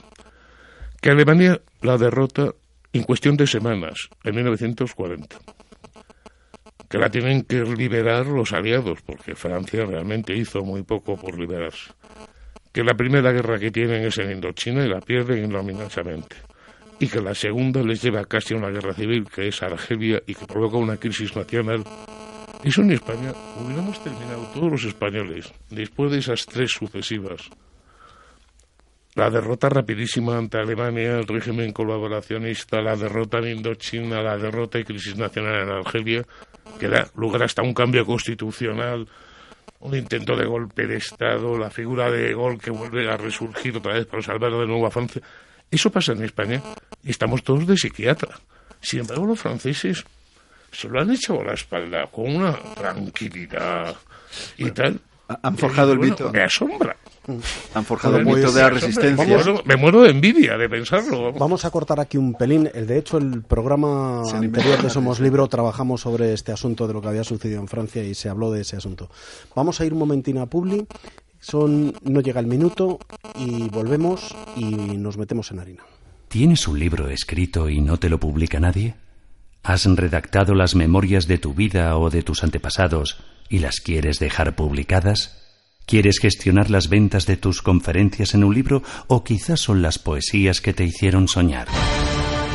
[1.01, 2.51] Que Alemania la derrota
[2.93, 5.37] en cuestión de semanas, en 1940.
[6.93, 11.93] Que la tienen que liberar los aliados, porque Francia realmente hizo muy poco por liberarse.
[12.73, 16.37] Que la primera guerra que tienen es en Indochina y la pierden ignominiosamente.
[17.01, 20.35] Y que la segunda les lleva casi a una guerra civil, que es Argelia, y
[20.35, 21.83] que provoca una crisis nacional
[22.65, 27.51] eso en España hubiéramos terminado todos los españoles, después de esas tres sucesivas.
[29.17, 34.85] La derrota rapidísima ante Alemania, el régimen colaboracionista, la derrota en Indochina, la derrota y
[34.85, 36.25] crisis nacional en Argelia,
[36.79, 39.09] que da lugar hasta un cambio constitucional,
[39.81, 43.95] un intento de golpe de Estado, la figura de Gol que vuelve a resurgir otra
[43.95, 45.23] vez para salvar de nuevo a Francia.
[45.71, 46.63] Eso pasa en España
[47.03, 48.39] y estamos todos de psiquiatra.
[48.81, 50.05] Sin embargo, los franceses
[50.71, 53.97] se lo han echado a la espalda con una tranquilidad
[54.57, 55.01] y tal.
[55.43, 56.31] Han forjado el mito.
[56.31, 56.97] Me asombra.
[57.75, 59.25] Han forjado el mito de la resistencia.
[59.65, 61.33] Me muero, de envidia de pensarlo.
[61.33, 62.65] Vamos a cortar aquí un pelín.
[62.65, 67.09] De hecho, el programa anterior de Somos Libro trabajamos sobre este asunto de lo que
[67.09, 69.09] había sucedido en Francia y se habló de ese asunto.
[69.55, 70.87] Vamos a ir un momentín a Publi.
[71.39, 72.99] Son, no llega el minuto
[73.37, 75.83] y volvemos y nos metemos en harina.
[76.29, 78.95] ¿Tienes un libro escrito y no te lo publica nadie?
[79.63, 83.19] ¿Has redactado las memorias de tu vida o de tus antepasados
[83.49, 85.42] y las quieres dejar publicadas?
[85.87, 90.61] ¿Quieres gestionar las ventas de tus conferencias en un libro o quizás son las poesías
[90.61, 91.69] que te hicieron soñar?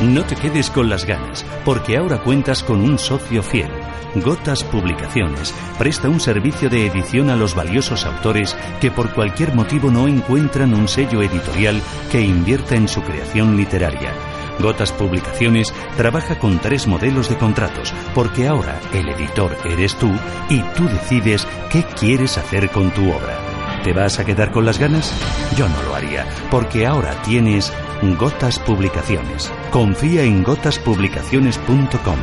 [0.02, 3.70] No te quedes con las ganas, porque ahora cuentas con un socio fiel.
[4.14, 9.90] Gotas Publicaciones presta un servicio de edición a los valiosos autores que por cualquier motivo
[9.90, 14.12] no encuentran un sello editorial que invierta en su creación literaria.
[14.60, 20.10] Gotas Publicaciones trabaja con tres modelos de contratos, porque ahora el editor eres tú
[20.48, 23.38] y tú decides qué quieres hacer con tu obra.
[23.84, 25.12] ¿Te vas a quedar con las ganas?
[25.56, 27.72] Yo no lo haría, porque ahora tienes
[28.18, 29.52] Gotas Publicaciones.
[29.70, 32.18] Confía en gotaspublicaciones.com,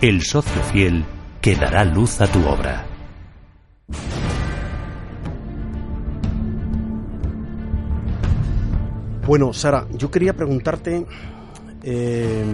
[0.00, 1.04] el socio fiel
[1.40, 2.86] que dará luz a tu obra.
[9.26, 11.04] Bueno, Sara, yo quería preguntarte
[11.82, 12.44] eh,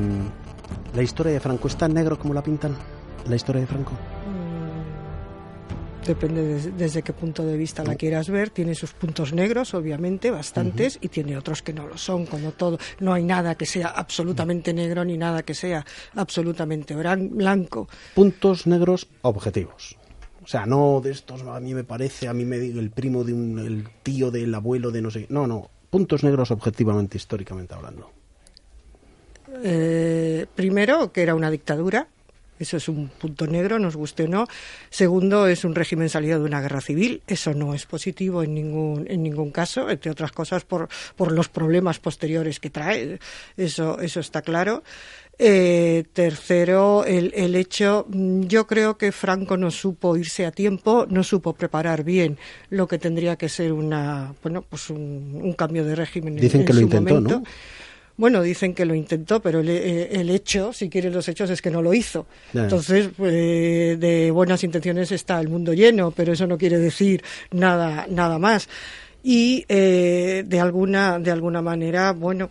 [0.95, 2.77] ¿La historia de Franco es tan negro como la pintan?
[3.29, 3.93] ¿La historia de Franco?
[3.93, 8.51] Mm, depende desde qué punto de vista la quieras ver.
[8.51, 12.79] Tiene sus puntos negros, obviamente, bastantes, y tiene otros que no lo son, como todo.
[13.01, 17.89] No hay nada que sea absolutamente negro ni nada que sea absolutamente blanco.
[18.15, 19.97] Puntos negros objetivos.
[20.45, 23.25] O sea, no de estos, a mí me parece, a mí me digo el primo
[23.25, 25.27] de un, el tío del abuelo de no sé.
[25.31, 28.11] No, no, puntos negros objetivamente, históricamente hablando.
[29.63, 32.09] Eh, primero, que era una dictadura,
[32.59, 34.47] eso es un punto negro, nos guste o no.
[34.89, 37.23] Segundo, es un régimen salido de una guerra civil.
[37.27, 41.49] Eso no es positivo en ningún, en ningún caso, entre otras cosas por, por los
[41.49, 43.19] problemas posteriores que trae.
[43.57, 44.85] Eso, eso está claro.
[45.37, 51.25] Eh, tercero, el, el, hecho, yo creo que Franco no supo irse a tiempo, no
[51.25, 52.39] supo preparar bien
[52.71, 56.37] lo que tendría que ser una, bueno, pues un, cambio de régimen.
[56.37, 57.43] Dicen que lo intentó, ¿no?
[58.17, 61.71] Bueno, dicen que lo intentó, pero el, eh, hecho, si quieren los hechos, es que
[61.71, 62.27] no lo hizo.
[62.53, 63.33] Entonces, pues,
[63.99, 68.69] de buenas intenciones está el mundo lleno, pero eso no quiere decir nada, nada más.
[69.25, 72.51] Y eh, de alguna, de alguna manera, bueno,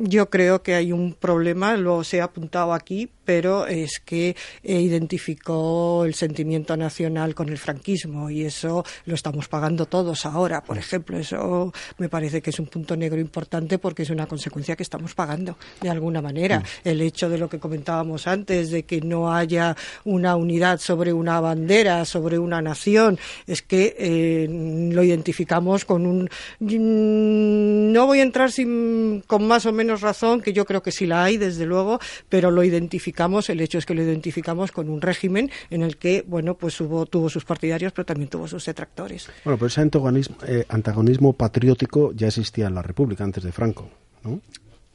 [0.00, 6.04] yo creo que hay un problema, lo se ha apuntado aquí, pero es que identificó
[6.04, 11.18] el sentimiento nacional con el franquismo y eso lo estamos pagando todos ahora, por ejemplo.
[11.18, 15.14] Eso me parece que es un punto negro importante porque es una consecuencia que estamos
[15.14, 16.60] pagando de alguna manera.
[16.60, 16.88] Mm.
[16.88, 21.40] El hecho de lo que comentábamos antes, de que no haya una unidad sobre una
[21.40, 24.48] bandera, sobre una nación, es que eh,
[24.92, 26.30] lo identificamos con un.
[26.58, 31.06] No voy a entrar sin, con más o menos razón, que yo creo que sí
[31.06, 35.00] la hay, desde luego, pero lo identificamos el hecho es que lo identificamos con un
[35.00, 39.28] régimen en el que, bueno, pues hubo, tuvo sus partidarios, pero también tuvo sus detractores.
[39.44, 43.88] Bueno, pero ese antagonismo, eh, antagonismo patriótico ya existía en la República antes de Franco,
[44.24, 44.40] ¿no?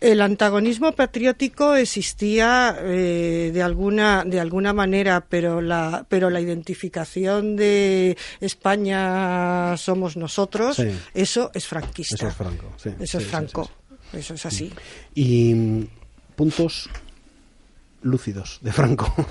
[0.02, 7.56] el antagonismo patriótico existía eh, de alguna de alguna manera pero la pero la identificación
[7.56, 10.82] de España somos nosotros
[11.14, 12.16] eso es franquista.
[12.16, 12.66] Eso es franco
[13.00, 13.70] eso es franco
[14.16, 14.72] eso es así.
[15.14, 15.88] Y mm,
[16.36, 16.90] puntos
[18.06, 19.12] lúcidos de Franco.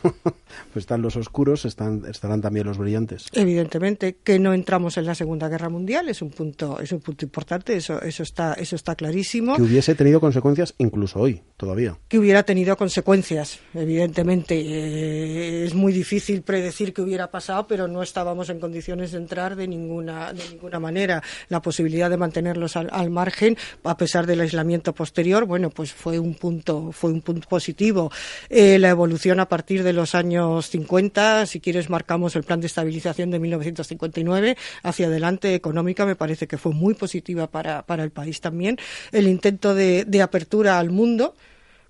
[0.73, 3.29] pues están los oscuros, están, estarán también los brillantes.
[3.33, 7.25] Evidentemente que no entramos en la Segunda Guerra Mundial es un punto, es un punto
[7.25, 9.57] importante, eso, eso está, eso está clarísimo.
[9.57, 11.97] Que hubiese tenido consecuencias incluso hoy, todavía.
[12.09, 14.61] Que hubiera tenido consecuencias, evidentemente.
[14.61, 19.55] Eh, es muy difícil predecir qué hubiera pasado, pero no estábamos en condiciones de entrar
[19.55, 21.23] de ninguna, de ninguna manera.
[21.49, 26.19] La posibilidad de mantenerlos al, al margen, a pesar del aislamiento posterior, bueno, pues fue
[26.19, 28.11] un punto, fue un punto positivo.
[28.51, 32.67] Eh, la evolución a partir de los años 50, si quieres marcamos el plan de
[32.67, 38.11] estabilización de 1959 hacia adelante económica, me parece que fue muy positiva para, para el
[38.11, 38.79] país también.
[39.13, 41.35] El intento de, de apertura al mundo,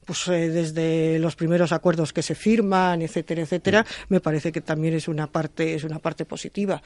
[0.04, 4.94] pues eh, desde los primeros acuerdos que se firman, etcétera, etcétera, me parece que también
[4.94, 6.82] es una parte es una parte positiva.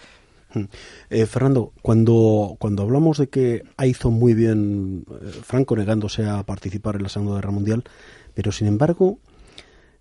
[0.54, 0.64] Mm.
[1.10, 5.04] Eh, Fernando, cuando, cuando hablamos de que hizo muy bien
[5.42, 7.84] Franco negándose a participar en la Segunda Guerra Mundial,
[8.34, 9.18] pero sin embargo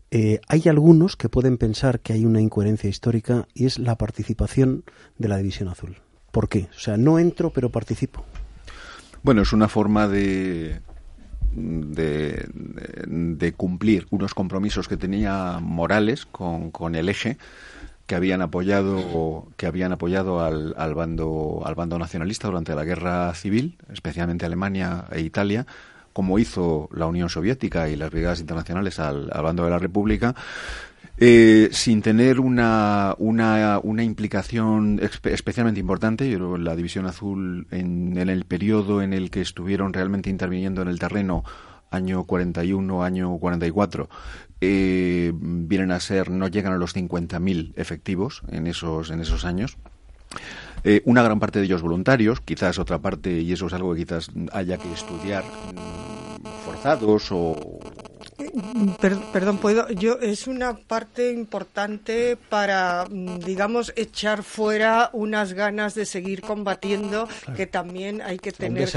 [0.09, 4.83] eh, hay algunos que pueden pensar que hay una incoherencia histórica y es la participación
[5.17, 5.97] de la División Azul.
[6.31, 6.69] ¿Por qué?
[6.75, 8.23] O sea, no entro pero participo.
[9.23, 10.79] Bueno, es una forma de,
[11.53, 17.37] de, cumplir unos compromisos que tenía morales con, el eje
[18.05, 25.05] que habían apoyado que habían apoyado al bando nacionalista durante la guerra civil, especialmente Alemania
[25.11, 25.65] e Italia,
[26.17, 30.33] como hizo la Unión Soviética y las brigadas internacionales al, bando de la República,
[31.19, 36.27] eh, sin tener una, una, una implicación especialmente importante.
[36.27, 40.97] Yo la División Azul, en, el periodo en el que estuvieron realmente interviniendo en el
[40.97, 41.43] terreno,
[41.91, 44.09] año 41, año 44,
[44.59, 49.77] eh, vienen a ser, no llegan a los 50.000 efectivos en esos, en esos años.
[50.83, 54.05] Eh, una gran parte de ellos voluntarios, quizás otra parte, y eso es algo que
[54.05, 57.79] quizás haya que estudiar, mm, forzados o
[59.31, 59.89] perdón, puedo.
[59.89, 67.27] Yo es una parte importante para, mm, digamos, echar fuera unas ganas de seguir combatiendo
[67.55, 68.89] que también hay que tener.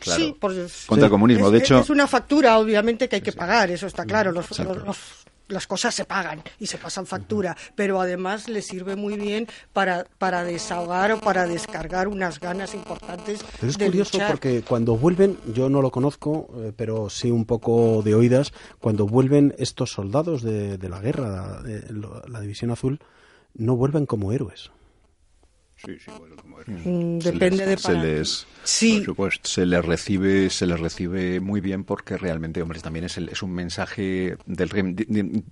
[0.00, 0.36] sí,
[0.86, 1.50] contra el comunismo.
[1.50, 3.70] de hecho, es una factura, obviamente, que hay que pagar.
[3.70, 4.32] Eso está claro.
[4.32, 4.48] los,
[5.50, 10.06] las cosas se pagan y se pasan factura, pero además le sirve muy bien para,
[10.18, 13.44] para desahogar o para descargar unas ganas importantes.
[13.60, 18.02] Pero es curioso porque cuando vuelven, yo no lo conozco, eh, pero sí un poco
[18.02, 21.84] de oídas, cuando vuelven estos soldados de, la guerra, de
[22.28, 23.00] la División Azul,
[23.54, 24.70] no vuelven como héroes
[25.84, 29.02] Sí, sí, bueno, como mm, Depende de se les, sí.
[29.42, 33.52] se les recibe se les recibe muy bien porque realmente, hombre, también es, es un
[33.52, 34.68] mensaje del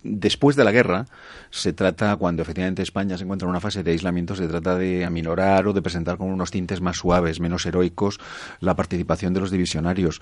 [0.02, 1.06] después de la guerra
[1.50, 5.06] se trata cuando efectivamente España se encuentra en una fase de aislamiento se trata de
[5.06, 8.20] aminorar o de presentar con unos tintes más suaves, menos heroicos
[8.60, 10.20] la participación de los divisionarios,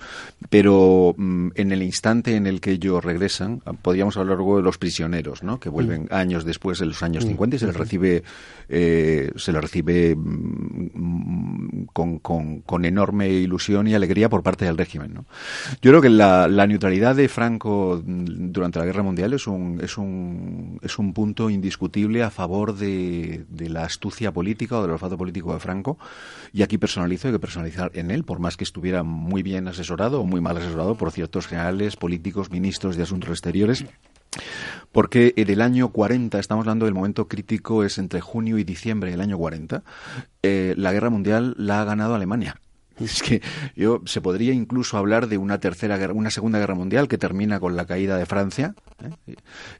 [0.49, 4.77] pero mm, en el instante en el que ellos regresan, podríamos hablar luego de los
[4.77, 5.59] prisioneros, ¿no?
[5.59, 6.13] Que vuelven mm.
[6.13, 8.23] años después de los años 50 y se les recibe
[8.69, 15.13] eh, se les recibe Mm, con, enorme ilusión y alegría por parte del régimen.
[15.81, 20.79] Yo creo que la, neutralidad de Franco durante la Guerra Mundial es un, es un,
[20.83, 25.59] es un punto indiscutible a favor de, la astucia política o del olfato político de
[25.59, 25.97] Franco.
[26.53, 30.21] Y aquí personalizo, hay que personalizar en él, por más que estuviera muy bien asesorado
[30.21, 33.85] o muy mal asesorado por ciertos generales, políticos, ministros de Asuntos Exteriores
[34.97, 39.11] porque en el año 40, estamos hablando del momento crítico, es entre junio y diciembre
[39.11, 39.83] del año 40,
[40.41, 42.59] eh, la guerra mundial la ha ganado Alemania.
[42.99, 43.43] Es que
[43.75, 47.59] yo se podría incluso hablar de una tercera guerra, una segunda guerra mundial que termina
[47.59, 48.73] con la caída de Francia
[49.03, 49.35] ¿eh?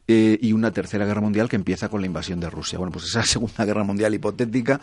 [0.07, 2.77] Eh, y una tercera guerra mundial que empieza con la invasión de Rusia.
[2.77, 4.79] Bueno, pues esa segunda guerra mundial hipotética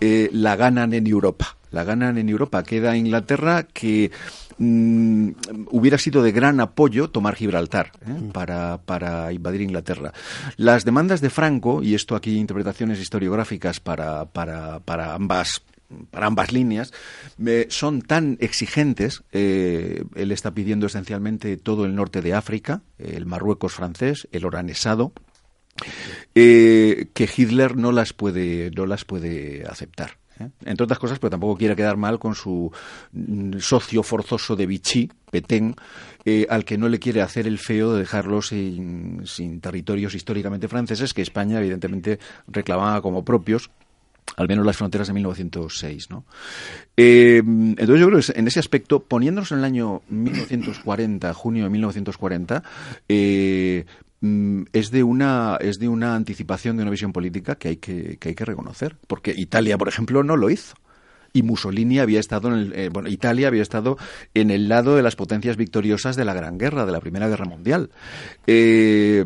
[0.00, 1.56] la ganan en Europa.
[1.70, 2.62] La ganan en Europa.
[2.62, 4.10] Queda Inglaterra que
[4.58, 5.30] Mm,
[5.70, 8.10] hubiera sido de gran apoyo tomar Gibraltar ¿eh?
[8.10, 8.30] mm.
[8.30, 10.12] para, para, invadir Inglaterra.
[10.56, 15.62] Las demandas de Franco, y esto aquí interpretaciones historiográficas para, para, para ambas
[16.10, 16.92] para ambas líneas,
[17.68, 19.22] son tan exigentes.
[19.32, 25.12] Eh, él está pidiendo esencialmente todo el norte de África, el Marruecos francés, el oranesado,
[26.34, 30.18] eh, que Hitler no las puede, no las puede aceptar.
[30.40, 30.50] ¿Eh?
[30.64, 32.70] entre otras cosas, pero tampoco quiere quedar mal con su
[33.12, 35.74] mm, socio forzoso de Vichy, Petén,
[36.24, 39.24] eh, al que no le quiere hacer el feo de dejarlo sin,
[39.60, 43.70] territorios históricamente franceses que España evidentemente reclamaba como propios
[44.36, 46.10] al menos las fronteras de 1906.
[46.10, 46.24] ¿no?
[46.96, 51.70] Eh, entonces yo creo que en ese aspecto, poniéndonos en el año 1940, junio de
[51.70, 52.62] 1940,
[53.08, 53.86] eh,
[54.20, 58.30] es de una es de una anticipación de una visión política que hay que, que
[58.30, 58.96] hay que reconocer.
[59.06, 60.74] Porque Italia por ejemplo no lo hizo
[61.38, 63.96] y Mussolini había estado en el, eh, bueno, Italia había estado
[64.34, 67.44] en el lado de las potencias victoriosas de la Gran Guerra, de la Primera Guerra
[67.44, 67.90] Mundial.
[68.46, 69.24] Eh,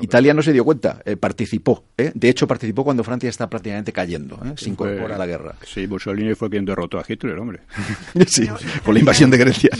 [0.00, 1.84] Italia no se dio cuenta, eh, participó.
[1.96, 2.10] ¿eh?
[2.14, 4.52] De hecho, participó cuando Francia está prácticamente cayendo, ¿eh?
[4.56, 5.54] se incorpora a la guerra.
[5.64, 7.60] Sí, Mussolini fue quien derrotó a Hitler, hombre.
[8.26, 8.48] sí,
[8.84, 9.70] con la invasión de Grecia.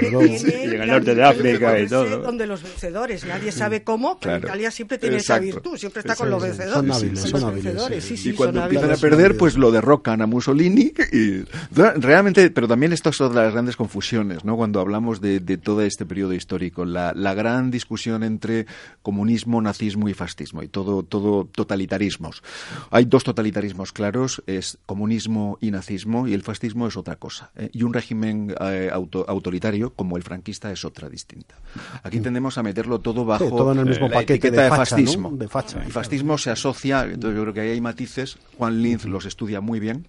[0.00, 2.18] y en el norte de África y todo.
[2.18, 6.30] Donde los vencedores, nadie sabe cómo, pero Italia siempre tiene esa virtud, siempre está con
[6.30, 6.74] los vencedores.
[6.74, 8.26] Son hábiles, son hábiles.
[8.26, 10.92] y cuando empiezan a perder, pues lo derrocan a Mussolini.
[11.12, 14.56] Y, realmente, pero también esto es otra de las grandes confusiones, ¿no?
[14.56, 18.66] Cuando hablamos de, todo este periodo histórico, la, la gran discusión entre
[19.02, 22.42] comunismo, nazismo y fascismo, y todo, todo totalitarismos.
[22.90, 27.50] Hay dos totalitarismos claros, es comunismo y nazismo, y el fascismo es otra cosa.
[27.56, 27.70] ¿eh?
[27.72, 31.54] Y un régimen eh, autoritario, como el franquista, es otra distinta.
[32.02, 35.30] Aquí tendemos a meterlo todo bajo todo en el mismo paquete de, fascismo.
[35.30, 38.38] De El fascismo se asocia, entonces yo creo que ahí hay matices.
[38.56, 40.06] Juan Linz los estudia muy bien.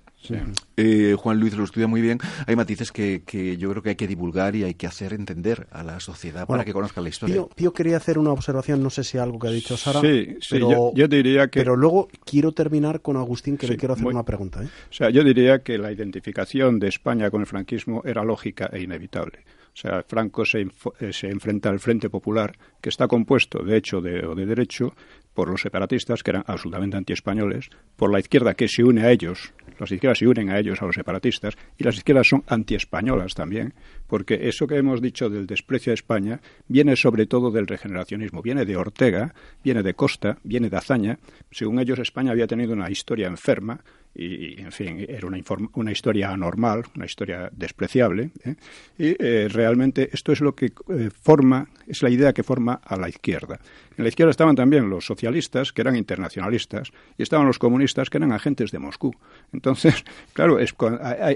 [0.76, 2.20] Eh, Juan Luis lo estudia muy bien.
[2.48, 3.24] Hay matices que,
[3.58, 6.66] yo creo que hay que divulgar y hay que hacer entender a la sociedad para
[6.66, 7.46] que conozca la historia.
[7.56, 10.02] Pío, quería hacer una observación, no sé si algo que ha dicho Sara.
[10.02, 11.62] Sí, pero, yo, diría que.
[11.62, 14.62] Pero luego quiero terminar con Agustín, que le quiero hacer una pregunta.
[14.62, 14.68] ¿eh?
[14.68, 18.82] O sea, yo diría que la identificación de España con el franquismo era lógica e
[18.82, 19.40] inevitable.
[19.74, 20.62] O sea, Franco se,
[21.00, 24.94] eh, se, enfrenta al Frente Popular, que está compuesto, de hecho de, o de derecho,
[25.34, 29.54] por los separatistas, que eran absolutamente antiespañoles, por la izquierda que se une a ellos,
[29.80, 33.74] las izquierdas se unen a ellos, a los separatistas, y las izquierdas son antiespañolas también,
[34.08, 38.66] porque eso que hemos dicho del desprecio a España viene sobre todo del regeneracionismo, viene
[38.66, 41.18] de Ortega, viene de Costa, viene de Azaña.
[41.50, 43.84] Según ellos, España había tenido una historia enferma,
[44.14, 45.40] y, en fin, era una,
[45.74, 48.56] una, historia anormal, una historia despreciable, ¿eh?
[48.98, 52.98] y eh, realmente esto es lo que eh, forma, es la idea que forma a
[52.98, 53.60] la izquierda.
[53.98, 58.18] En la izquierda estaban también los socialistas, que eran internacionalistas, y estaban los comunistas, que
[58.18, 59.14] eran agentes de Moscú.
[59.54, 60.04] Entonces,
[60.34, 60.74] claro, es,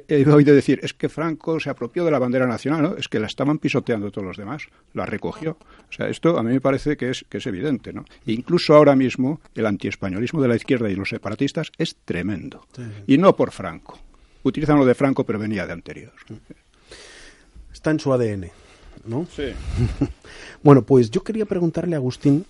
[0.08, 2.96] he oído decir, es que Franco se apropió de la bandera nacional.
[2.98, 5.58] Es que la estaban pisoteando todos los demás, la recogió.
[5.90, 8.06] O sea, esto a mí me parece que es, que es evidente, ¿no?
[8.26, 12.65] incluso ahora mismo, el antiespañolismo de la izquierda y los separatistas es tremendo.
[13.08, 14.00] Y no por Franco.
[14.44, 16.14] Utilizan lo de Franco, pero venía de anterior.
[17.74, 18.52] Está en su ADN,
[19.06, 19.26] ¿no?
[19.34, 19.54] Sí.
[20.64, 22.46] bueno, pues yo quería preguntarle a Agustín,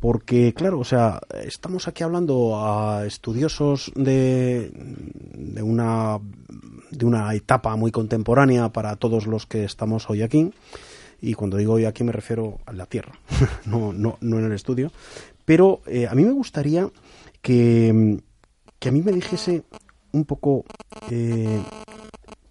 [0.00, 6.18] porque claro, o sea, estamos aquí hablando a estudiosos de, de una
[6.90, 10.52] de una etapa muy contemporánea para todos los que estamos hoy aquí.
[11.20, 13.18] Y cuando digo hoy aquí me refiero a la Tierra,
[13.64, 14.92] no, no, no en el estudio.
[15.44, 16.90] Pero eh, a mí me gustaría
[17.40, 18.20] que,
[18.78, 19.64] que a mí me dijese
[20.12, 20.64] un poco
[21.10, 21.62] eh,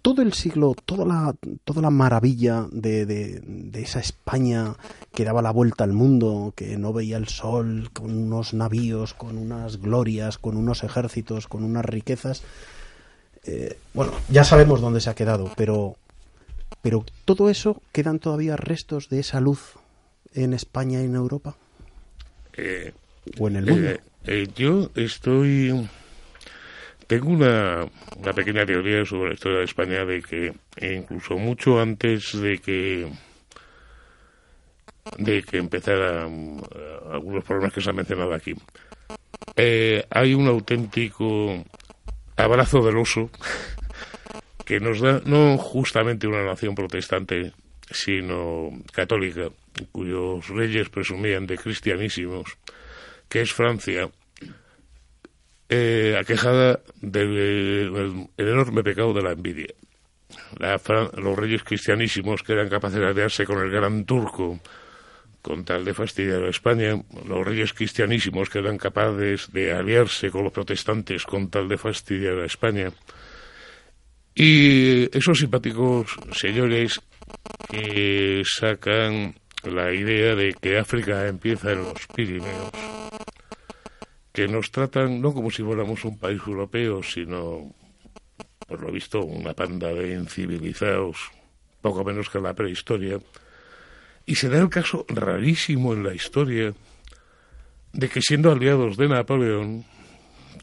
[0.06, 4.76] todo el siglo, toda la, toda la maravilla de, de, esa España
[5.12, 9.36] que daba la vuelta al mundo, que no veía el sol, con unos navíos, con
[9.36, 12.44] unas glorias, con unos ejércitos, con unas riquezas.
[13.46, 15.96] Eh, bueno, ya sabemos dónde se ha quedado, pero,
[16.82, 19.72] pero todo eso, ¿quedan todavía restos de esa luz
[20.34, 21.56] en España y en Europa?
[22.56, 22.92] Eh,
[23.40, 23.90] ¿O en el mundo?
[24.24, 25.88] Eh, yo estoy
[27.06, 27.86] tengo una,
[28.34, 33.12] pequeña teoría sobre la historia de España de que incluso mucho antes de que
[35.18, 38.54] de que empezaran eh, algunos problemas que se han mencionado aquí,
[39.54, 41.64] eh, hay un auténtico
[42.36, 43.30] abrazo del oso
[44.64, 47.52] que nos da no justamente una nación protestante,
[47.88, 49.48] sino católica,
[49.92, 52.58] cuyos reyes presumían de cristianísimos,
[53.28, 54.10] que es Francia,
[55.68, 59.74] eh, aquejada del enorme pecado de la envidia.
[60.58, 64.60] los reyes cristianísimos que eran capaces de aliarse con el gran turco
[65.46, 70.42] con tal de fastidiar a España, los reyes cristianísimos que eran capaces de aliarse con
[70.42, 72.90] los protestantes con tal de fastidiar a España,
[74.34, 77.00] y esos simpáticos señores
[77.70, 82.70] que sacan la idea de que África empieza en los Pirineos,
[84.36, 87.72] que nos tratan no como si fuéramos un país europeo, sino,
[88.68, 91.32] por lo visto, una panda de incivilizados,
[91.80, 93.18] poco menos que la prehistoria.
[94.26, 96.74] Y se da el caso rarísimo en la historia
[97.94, 99.86] de que siendo aliados de Napoleón,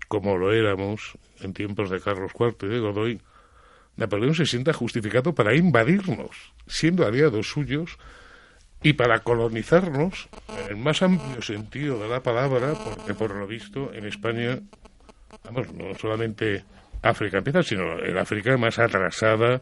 [0.08, 3.22] como lo éramos en tiempos de Carlos IV y de Godoy,
[3.96, 7.98] Napoleón se sienta justificado para invadirnos, siendo aliados suyos,
[8.84, 10.28] y para colonizarnos
[10.66, 14.60] en el más amplio sentido de la palabra, porque por lo visto en España,
[15.46, 16.64] vamos, no solamente
[17.02, 19.62] África empieza, sino el África más atrasada,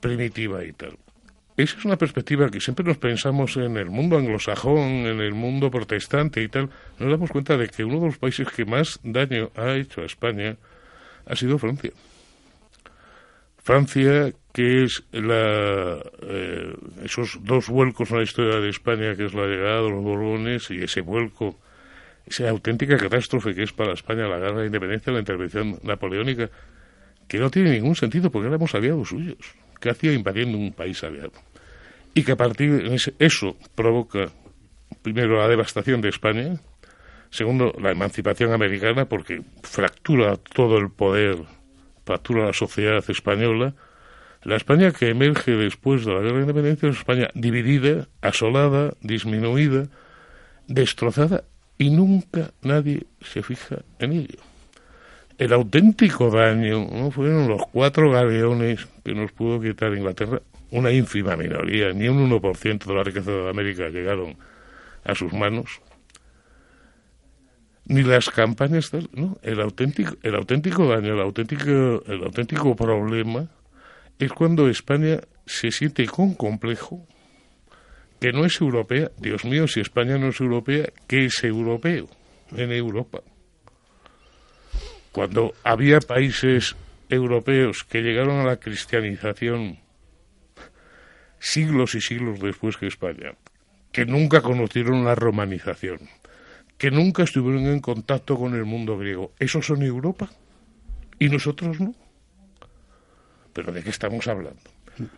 [0.00, 0.96] primitiva y tal.
[1.56, 5.70] Esa es una perspectiva que siempre nos pensamos en el mundo anglosajón, en el mundo
[5.70, 6.70] protestante y tal.
[6.98, 10.06] Nos damos cuenta de que uno de los países que más daño ha hecho a
[10.06, 10.56] España
[11.26, 11.90] ha sido Francia.
[13.58, 16.74] Francia, que es la, eh,
[17.04, 20.70] esos dos vuelcos en la historia de España, que es la llegada de los Borbones
[20.70, 21.58] y ese vuelco,
[22.26, 26.50] esa auténtica catástrofe que es para España la guerra de independencia, la intervención napoleónica,
[27.26, 29.38] que no tiene ningún sentido porque éramos aliados suyos.
[29.80, 31.32] que hacía invadiendo un país aliado?
[32.14, 34.30] Y que a partir de eso provoca,
[35.02, 36.60] primero, la devastación de España,
[37.30, 41.38] segundo, la emancipación americana, porque fractura todo el poder
[42.04, 43.74] fractura la sociedad española,
[44.44, 49.86] la España que emerge después de la Guerra de Independencia es España dividida, asolada, disminuida,
[50.66, 51.44] destrozada
[51.78, 54.38] y nunca nadie se fija en ello.
[55.38, 61.36] El auténtico daño no fueron los cuatro galeones que nos pudo quitar Inglaterra, una ínfima
[61.36, 64.36] minoría, ni un 1% de la riqueza de América llegaron
[65.04, 65.80] a sus manos,
[67.84, 68.90] ni las campañas
[69.42, 73.48] el auténtico el auténtico daño el auténtico el auténtico problema
[74.24, 77.06] es cuando España se siente con complejo
[78.20, 82.08] que no es europea Dios mío si España no es europea que es europeo
[82.56, 83.20] en Europa
[85.10, 86.76] cuando había países
[87.08, 89.78] europeos que llegaron a la cristianización
[91.38, 93.34] siglos y siglos después que España
[93.90, 95.98] que nunca conocieron la romanización
[96.78, 99.30] que nunca estuvieron en contacto con el mundo griego.
[99.38, 100.30] ¿Esos son Europa?
[101.20, 101.94] ¿Y nosotros no?
[103.52, 104.60] ¿Pero de qué estamos hablando?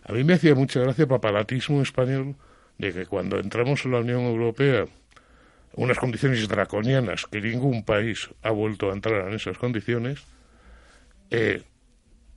[0.04, 2.36] A mí me hacía mucha gracia el papalatismo español
[2.78, 4.86] de que cuando entramos en la Unión Europea,
[5.74, 10.24] unas condiciones draconianas que ningún país ha vuelto a entrar en esas condiciones,
[11.30, 11.62] eh,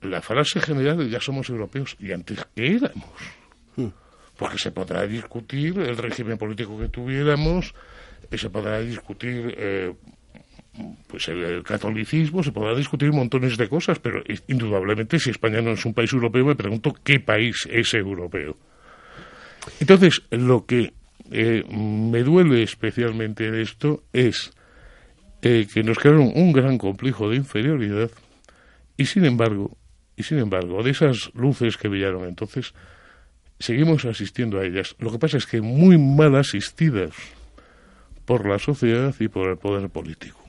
[0.02, 3.12] la frase general de ya somos europeos y antes qué éramos.
[3.76, 3.90] Hmm.
[4.38, 7.74] Porque se podrá discutir el régimen político que tuviéramos,
[8.32, 9.94] se podrá discutir eh,
[11.08, 15.86] pues el, catolicismo, se podrá discutir montones de cosas, pero indudablemente si España no es
[15.86, 18.58] un país europeo, me pregunto qué país es europeo.
[19.80, 20.94] Entonces, lo que
[21.32, 24.52] eh, me duele especialmente de esto es
[25.42, 28.10] eh, que nos crearon un gran complejo de inferioridad
[28.96, 29.78] y sin embargo,
[30.16, 32.74] y sin embargo, de esas luces que brillaron entonces,
[33.60, 34.96] seguimos asistiendo a ellas.
[35.00, 37.14] Lo que pasa es que muy mal asistidas
[38.26, 40.47] por la sociedad y por el poder político.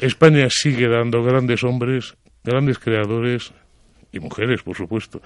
[0.00, 3.52] España sigue dando grandes hombres, grandes creadores
[4.12, 5.20] y mujeres, por supuesto,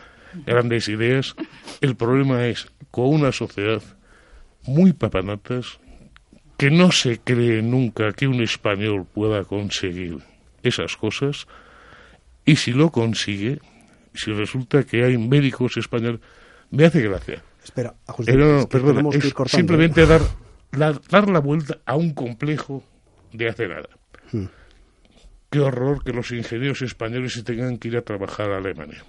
[0.45, 1.35] grandes ideas.
[1.81, 3.83] El problema es con una sociedad
[4.67, 5.79] muy papanatas
[6.57, 10.19] que no se cree nunca que un español pueda conseguir
[10.63, 11.47] esas cosas
[12.45, 13.59] y si lo consigue,
[14.15, 16.21] si resulta que hay médicos españoles,
[16.71, 17.43] me hace gracia.
[17.63, 17.95] Espera,
[19.47, 20.07] simplemente ¿eh?
[20.07, 20.21] dar,
[20.73, 22.83] la, dar la vuelta a un complejo
[23.33, 23.89] de hace nada.
[24.33, 24.47] Hmm.
[25.51, 29.05] Qué horror que los ingenieros españoles se tengan que ir a trabajar a Alemania.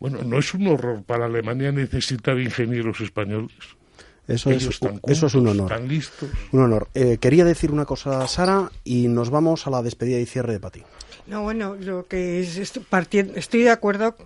[0.00, 3.52] Bueno, no es un horror para Alemania necesitar ingenieros españoles.
[4.26, 5.72] Eso, es, eso es un honor.
[5.72, 6.28] Están listos.
[6.52, 6.88] Un honor.
[6.94, 10.60] Eh, quería decir una cosa, Sara, y nos vamos a la despedida y cierre de
[10.60, 10.82] Pati.
[11.26, 14.16] No, bueno, lo que es, estoy de acuerdo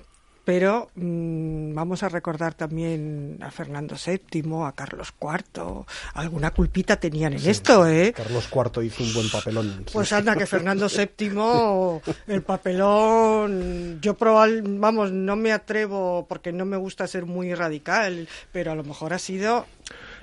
[0.45, 5.85] pero mm, vamos a recordar también a Fernando VII, a Carlos IV.
[6.15, 8.13] Alguna culpita tenían en esto, ¿eh?
[8.13, 9.85] Carlos IV hizo un buen papelón.
[9.93, 10.89] Pues anda, que Fernando
[11.19, 14.01] VII, el papelón.
[14.01, 18.75] Yo probable, vamos, no me atrevo porque no me gusta ser muy radical, pero a
[18.75, 19.67] lo mejor ha sido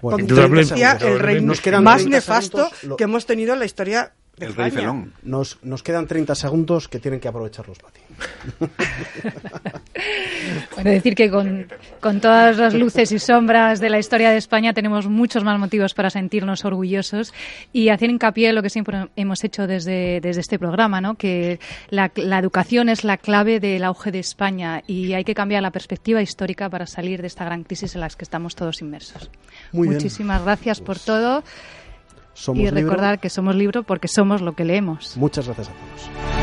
[0.01, 1.41] con el rey
[1.81, 5.13] más nefasto que hemos tenido en la historia el rey felón.
[5.23, 8.01] Nos, nos quedan 30 segundos que tienen que aprovecharlos para ti.
[10.75, 11.67] bueno, decir que con,
[11.99, 15.93] con, todas las luces y sombras de la historia de España tenemos muchos más motivos
[15.93, 17.33] para sentirnos orgullosos
[17.73, 21.15] y hacer hincapié en lo que siempre hemos hecho desde, desde este programa, ¿no?
[21.15, 21.59] que
[21.89, 25.71] la, la educación es la clave del auge de España y hay que cambiar la
[25.71, 29.29] perspectiva histórica para salir de esta gran crisis en la que estamos todos inmersos.
[29.71, 31.43] Muchísimas gracias por todo
[32.55, 35.17] y recordar que somos libro porque somos lo que leemos.
[35.17, 36.38] Muchas gracias a todos.